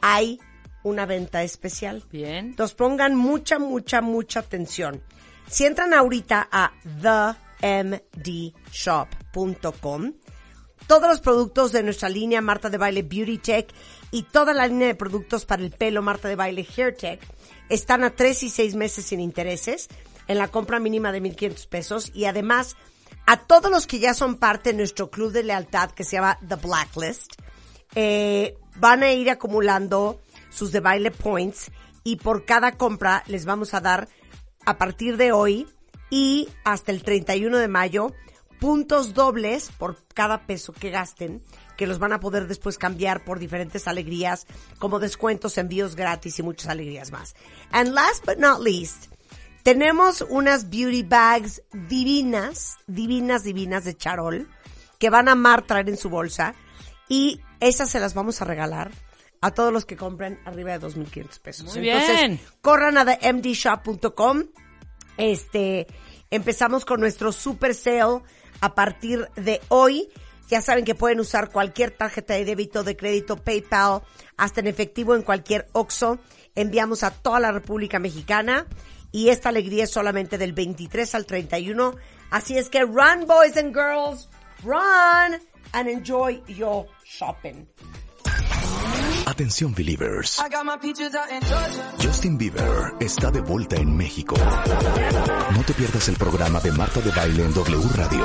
hay 0.00 0.38
una 0.84 1.06
venta 1.06 1.42
especial. 1.42 2.04
Bien. 2.10 2.46
Entonces 2.46 2.76
pongan 2.76 3.16
mucha, 3.16 3.58
mucha, 3.58 4.00
mucha 4.00 4.38
atención. 4.40 5.02
Si 5.48 5.64
entran 5.64 5.94
ahorita 5.94 6.48
a 6.52 6.72
themdshop.com, 7.60 10.12
todos 10.86 11.08
los 11.08 11.20
productos 11.20 11.72
de 11.72 11.82
nuestra 11.82 12.08
línea 12.08 12.40
Marta 12.40 12.70
de 12.70 12.78
Baile 12.78 13.02
Beauty 13.02 13.38
Tech 13.38 13.68
y 14.10 14.22
toda 14.24 14.54
la 14.54 14.66
línea 14.66 14.88
de 14.88 14.94
productos 14.94 15.44
para 15.44 15.62
el 15.62 15.70
pelo 15.70 16.02
Marta 16.02 16.28
de 16.28 16.36
Baile 16.36 16.66
Hair 16.76 16.96
Tech 16.96 17.20
están 17.68 18.04
a 18.04 18.10
3 18.10 18.42
y 18.44 18.50
6 18.50 18.74
meses 18.74 19.04
sin 19.06 19.20
intereses 19.20 19.88
en 20.26 20.38
la 20.38 20.48
compra 20.48 20.78
mínima 20.78 21.12
de 21.12 21.22
1.500 21.22 21.68
pesos 21.68 22.10
y 22.14 22.26
además 22.26 22.76
a 23.26 23.38
todos 23.38 23.70
los 23.70 23.86
que 23.86 23.98
ya 23.98 24.14
son 24.14 24.36
parte 24.36 24.70
de 24.70 24.76
nuestro 24.76 25.10
club 25.10 25.32
de 25.32 25.42
lealtad 25.42 25.90
que 25.90 26.04
se 26.04 26.16
llama 26.16 26.38
The 26.46 26.56
Blacklist, 26.56 27.34
eh, 27.94 28.56
van 28.76 29.02
a 29.02 29.12
ir 29.12 29.30
acumulando 29.30 30.20
sus 30.50 30.72
de 30.72 30.80
baile 30.80 31.10
points 31.10 31.70
y 32.04 32.16
por 32.16 32.44
cada 32.44 32.72
compra 32.76 33.22
les 33.26 33.44
vamos 33.44 33.74
a 33.74 33.80
dar 33.80 34.08
a 34.64 34.78
partir 34.78 35.16
de 35.16 35.32
hoy 35.32 35.66
y 36.10 36.48
hasta 36.64 36.92
el 36.92 37.02
31 37.02 37.58
de 37.58 37.68
mayo 37.68 38.14
puntos 38.60 39.14
dobles 39.14 39.70
por 39.78 40.04
cada 40.14 40.46
peso 40.46 40.72
que 40.72 40.90
gasten 40.90 41.42
que 41.76 41.86
los 41.86 41.98
van 41.98 42.12
a 42.12 42.20
poder 42.20 42.48
después 42.48 42.76
cambiar 42.76 43.24
por 43.24 43.38
diferentes 43.38 43.86
alegrías 43.86 44.46
como 44.78 44.98
descuentos, 44.98 45.58
envíos 45.58 45.94
gratis 45.94 46.38
y 46.38 46.42
muchas 46.42 46.68
alegrías 46.68 47.12
más. 47.12 47.34
And 47.70 47.92
last 47.92 48.26
but 48.26 48.38
not 48.38 48.60
least, 48.60 49.12
tenemos 49.62 50.22
unas 50.22 50.70
beauty 50.70 51.02
bags 51.04 51.62
divinas, 51.72 52.76
divinas, 52.86 53.44
divinas 53.44 53.84
de 53.84 53.96
charol 53.96 54.48
que 54.98 55.10
van 55.10 55.28
a 55.28 55.32
amar 55.32 55.66
traer 55.66 55.88
en 55.88 55.96
su 55.96 56.10
bolsa 56.10 56.54
y 57.08 57.40
esas 57.60 57.88
se 57.90 58.00
las 58.00 58.14
vamos 58.14 58.42
a 58.42 58.44
regalar 58.44 58.90
a 59.40 59.52
todos 59.52 59.72
los 59.72 59.84
que 59.84 59.96
compren 59.96 60.40
arriba 60.44 60.76
de 60.76 60.86
2.500 60.86 61.40
pesos. 61.40 61.76
Muy 61.76 61.88
Entonces, 61.88 62.16
bien. 62.16 62.40
corran 62.60 62.98
a 62.98 63.04
themdshop.com. 63.04 64.44
Este, 65.16 65.86
empezamos 66.30 66.84
con 66.84 67.00
nuestro 67.00 67.32
super 67.32 67.74
sale 67.74 68.22
a 68.60 68.74
partir 68.74 69.28
de 69.36 69.60
hoy. 69.68 70.08
Ya 70.48 70.62
saben 70.62 70.84
que 70.84 70.94
pueden 70.94 71.20
usar 71.20 71.50
cualquier 71.50 71.90
tarjeta 71.90 72.34
de 72.34 72.44
débito, 72.44 72.82
de 72.82 72.96
crédito, 72.96 73.36
PayPal, 73.36 74.02
hasta 74.36 74.60
en 74.60 74.66
efectivo 74.66 75.14
en 75.14 75.22
cualquier 75.22 75.68
OXO. 75.72 76.18
Enviamos 76.54 77.02
a 77.02 77.10
toda 77.10 77.38
la 77.38 77.52
República 77.52 77.98
Mexicana 77.98 78.66
y 79.12 79.28
esta 79.28 79.50
alegría 79.50 79.84
es 79.84 79.90
solamente 79.90 80.38
del 80.38 80.52
23 80.52 81.14
al 81.14 81.26
31. 81.26 81.96
Así 82.30 82.56
es 82.56 82.68
que 82.68 82.80
run 82.80 83.26
boys 83.26 83.56
and 83.56 83.74
girls, 83.74 84.28
run 84.62 85.40
and 85.72 85.88
enjoy 85.88 86.42
your 86.46 86.86
shopping. 87.04 87.66
Atención 89.38 89.72
Believers. 89.72 90.42
Justin 92.02 92.36
Bieber 92.38 92.94
está 92.98 93.30
de 93.30 93.40
vuelta 93.40 93.76
en 93.76 93.96
México. 93.96 94.34
No 95.54 95.62
te 95.62 95.74
pierdas 95.74 96.08
el 96.08 96.16
programa 96.16 96.58
de 96.58 96.72
Marta 96.72 97.00
de 97.00 97.12
Baile 97.12 97.44
en 97.44 97.54
W 97.54 97.88
Radio. 97.94 98.24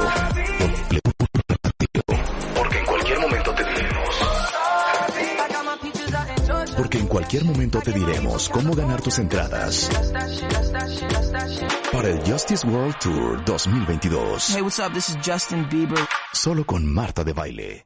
Porque 2.55 2.79
en 2.79 2.85
cualquier 2.85 3.19
momento 3.19 3.53
te 3.53 3.63
diremos. 3.63 4.15
Porque 6.75 6.97
en 6.97 7.05
cualquier 7.07 7.45
momento 7.45 7.79
te 7.81 7.91
diremos 7.91 8.49
cómo 8.49 8.73
ganar 8.73 8.99
tus 9.03 9.19
entradas 9.19 9.91
para 11.91 12.09
el 12.09 12.23
Justice 12.27 12.65
World 12.65 12.97
Tour 12.97 13.45
2022. 13.45 14.55
Hey, 14.55 14.63
what's 14.63 14.79
up? 14.79 14.91
This 14.93 15.09
is 15.09 15.17
Justin 15.23 15.69
Bieber. 15.69 15.99
Solo 16.31 16.65
con 16.65 16.91
Marta 16.91 17.23
de 17.23 17.33
Baile. 17.33 17.81